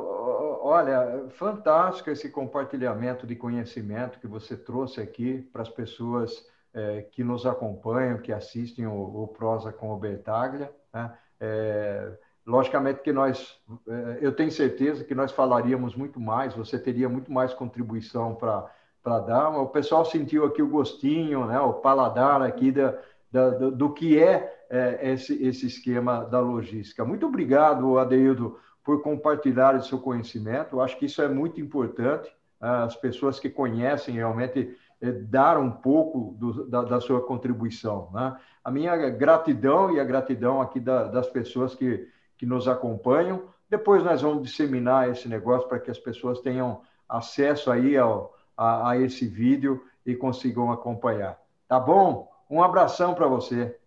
olha, 0.61 1.27
fantástico 1.31 2.11
esse 2.11 2.29
compartilhamento 2.29 3.25
de 3.25 3.35
conhecimento 3.35 4.19
que 4.19 4.27
você 4.27 4.55
trouxe 4.55 5.01
aqui 5.01 5.41
para 5.51 5.63
as 5.63 5.69
pessoas 5.69 6.45
é, 6.73 7.01
que 7.01 7.23
nos 7.23 7.45
acompanham, 7.45 8.19
que 8.19 8.31
assistem 8.31 8.85
o, 8.85 9.23
o 9.23 9.27
Prosa 9.27 9.73
com 9.73 9.91
o 9.91 9.97
Bertaglia. 9.97 10.71
Né? 10.93 11.17
É, 11.39 12.17
Logicamente 12.47 13.01
que 13.01 13.11
nós, 13.11 13.59
eh, 13.89 14.19
eu 14.21 14.31
tenho 14.31 14.49
certeza 14.49 15.03
que 15.03 15.13
nós 15.13 15.33
falaríamos 15.33 15.95
muito 15.95 16.17
mais, 16.17 16.53
você 16.53 16.79
teria 16.79 17.09
muito 17.09 17.29
mais 17.29 17.53
contribuição 17.53 18.33
para 18.35 19.19
dar, 19.19 19.49
o 19.49 19.67
pessoal 19.67 20.05
sentiu 20.05 20.45
aqui 20.45 20.61
o 20.61 20.69
gostinho, 20.69 21.45
né, 21.45 21.59
o 21.59 21.73
paladar 21.73 22.41
aqui 22.41 22.71
da, 22.71 22.97
da 23.29 23.49
do, 23.49 23.71
do, 23.71 23.93
que 23.93 24.17
é, 24.17 24.65
é, 24.69 25.11
esse, 25.11 25.43
esse 25.43 25.67
esquema 25.67 26.23
da 26.23 26.39
logística. 26.39 27.03
Muito 27.03 27.25
obrigado, 27.27 27.99
Adeildo, 27.99 28.57
por 28.81 29.01
compartilhar 29.01 29.75
o 29.75 29.83
seu 29.83 29.99
conhecimento. 29.99 30.77
Eu 30.77 30.81
acho 30.81 30.97
que 30.97 31.05
isso 31.05 31.21
é 31.21 31.27
muito 31.27 31.59
importante. 31.59 32.31
As 32.61 32.95
pessoas 32.95 33.41
que 33.41 33.49
conhecem 33.49 34.15
realmente 34.15 34.73
é, 35.01 35.11
dar 35.11 35.57
um 35.57 35.69
pouco 35.69 36.33
do, 36.39 36.65
da, 36.69 36.81
da, 36.83 37.01
sua 37.01 37.19
contribuição. 37.19 38.09
Né? 38.13 38.37
A 38.63 38.71
minha 38.71 38.95
gratidão 39.09 39.91
e 39.91 39.99
a 39.99 40.05
gratidão 40.05 40.61
aqui 40.61 40.79
da, 40.79 41.03
das 41.03 41.27
pessoas 41.27 41.75
que 41.75 42.07
que 42.37 42.45
nos 42.45 42.67
acompanham. 42.67 43.43
Depois 43.69 44.03
nós 44.03 44.21
vamos 44.21 44.43
disseminar 44.43 45.09
esse 45.09 45.27
negócio 45.27 45.67
para 45.67 45.79
que 45.79 45.91
as 45.91 45.99
pessoas 45.99 46.39
tenham 46.39 46.81
acesso 47.07 47.71
aí 47.71 47.97
ao, 47.97 48.35
a, 48.55 48.91
a 48.91 48.97
esse 48.97 49.27
vídeo 49.27 49.83
e 50.05 50.15
consigam 50.15 50.71
acompanhar. 50.71 51.37
Tá 51.67 51.79
bom? 51.79 52.31
Um 52.49 52.63
abração 52.63 53.13
para 53.13 53.27
você. 53.27 53.77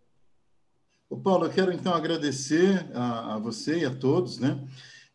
Ô 1.09 1.17
Paulo, 1.17 1.47
eu 1.47 1.51
quero 1.51 1.73
então 1.73 1.95
agradecer 1.95 2.87
a, 2.95 3.35
a, 3.35 3.39
você 3.39 3.81
e 3.81 3.85
a 3.85 3.95
todos, 3.95 4.39
né? 4.39 4.63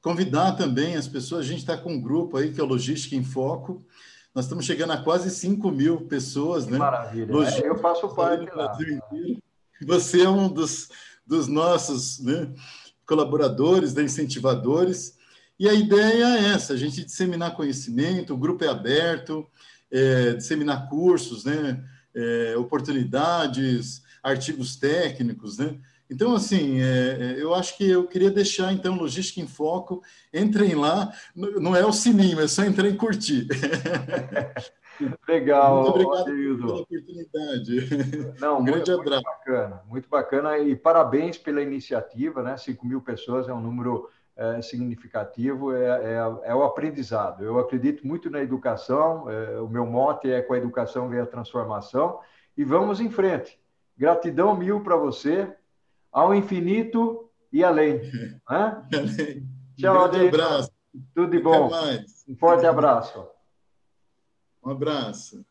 convidar 0.05 0.51
também 0.51 0.95
as 0.95 1.07
pessoas, 1.07 1.47
a 1.47 1.49
gente 1.49 1.61
está 1.61 1.75
com 1.75 1.93
um 1.93 1.99
grupo 1.99 2.37
aí 2.37 2.53
que 2.53 2.61
é 2.61 2.63
o 2.63 2.67
Logística 2.67 3.15
em 3.15 3.23
Foco, 3.23 3.83
nós 4.35 4.45
estamos 4.45 4.63
chegando 4.63 4.91
a 4.91 5.01
quase 5.01 5.31
5 5.31 5.71
mil 5.71 6.01
pessoas, 6.01 6.67
né? 6.67 6.77
Maravilha, 6.77 7.33
Logística, 7.33 7.65
eu 7.65 7.79
faço 7.79 8.07
parte 8.09 8.53
lá. 8.53 8.71
Você 9.81 10.21
é 10.21 10.29
um 10.29 10.47
dos, 10.47 10.89
dos 11.25 11.47
nossos 11.47 12.19
né, 12.19 12.53
colaboradores, 13.05 13.93
né, 13.93 14.03
incentivadores, 14.03 15.17
e 15.59 15.69
a 15.69 15.73
ideia 15.73 16.37
é 16.37 16.53
essa, 16.53 16.73
a 16.73 16.77
gente 16.77 17.03
disseminar 17.03 17.55
conhecimento, 17.55 18.33
o 18.33 18.37
grupo 18.37 18.63
é 18.63 18.67
aberto, 18.67 19.45
é, 19.91 20.33
disseminar 20.33 20.89
cursos, 20.89 21.45
né, 21.45 21.83
é, 22.13 22.55
oportunidades, 22.57 24.03
artigos 24.21 24.75
técnicos, 24.75 25.57
né? 25.57 25.77
Então, 26.09 26.35
assim, 26.35 26.79
é, 26.81 27.17
é, 27.19 27.35
eu 27.41 27.53
acho 27.55 27.77
que 27.77 27.89
eu 27.89 28.05
queria 28.05 28.29
deixar, 28.29 28.71
então, 28.71 28.95
Logística 28.95 29.41
em 29.41 29.47
Foco. 29.47 30.03
Entrem 30.33 30.75
lá, 30.75 31.11
não 31.35 31.75
é 31.75 31.83
o 31.83 31.91
sininho, 31.91 32.39
é 32.39 32.47
só 32.47 32.63
entrar 32.63 32.87
e 32.87 32.95
curtir. 32.95 33.47
Legal, 35.27 35.83
Muito 35.83 35.89
obrigado 35.89 36.57
pela 36.57 36.75
oportunidade. 36.81 38.39
Não, 38.39 38.59
um 38.59 38.63
grande 38.63 38.91
muito, 38.91 39.01
abraço. 39.01 39.23
Muito 39.23 39.37
bacana, 39.37 39.81
muito 39.87 40.09
bacana 40.09 40.57
e 40.57 40.75
parabéns 40.75 41.37
pela 41.37 41.61
iniciativa, 41.61 42.41
né? 42.41 42.57
5 42.57 42.85
mil 42.85 43.01
pessoas 43.01 43.47
é 43.47 43.53
um 43.53 43.61
número 43.61 44.09
é, 44.35 44.61
significativo, 44.61 45.73
é, 45.73 45.85
é, 45.85 46.49
é, 46.49 46.55
o 46.55 46.63
aprendizado. 46.63 47.43
Eu 47.43 47.59
acredito 47.59 48.05
muito 48.05 48.29
na 48.29 48.41
educação, 48.41 49.29
é, 49.29 49.59
o 49.59 49.67
meu 49.67 49.85
mote 49.85 50.29
é 50.29 50.41
com 50.41 50.53
a 50.53 50.57
educação 50.57 51.09
vem 51.09 51.19
a 51.19 51.25
transformação 51.25 52.19
e 52.57 52.63
vamos 52.63 52.99
em 52.99 53.09
frente. 53.09 53.59
Gratidão 53.97 54.55
mil 54.55 54.81
para 54.81 54.97
você, 54.97 55.47
ao 56.11 56.35
infinito 56.35 57.29
e 57.51 57.63
além. 57.63 58.01
Né? 58.49 58.85
Tchau, 59.77 59.95
um 59.95 60.27
abraço. 60.27 60.71
Tudo 61.13 61.31
de 61.31 61.39
bom. 61.39 61.69
Um 62.27 62.35
forte 62.35 62.65
abraço. 62.65 63.34
Um 64.65 64.71
abraço. 64.71 65.45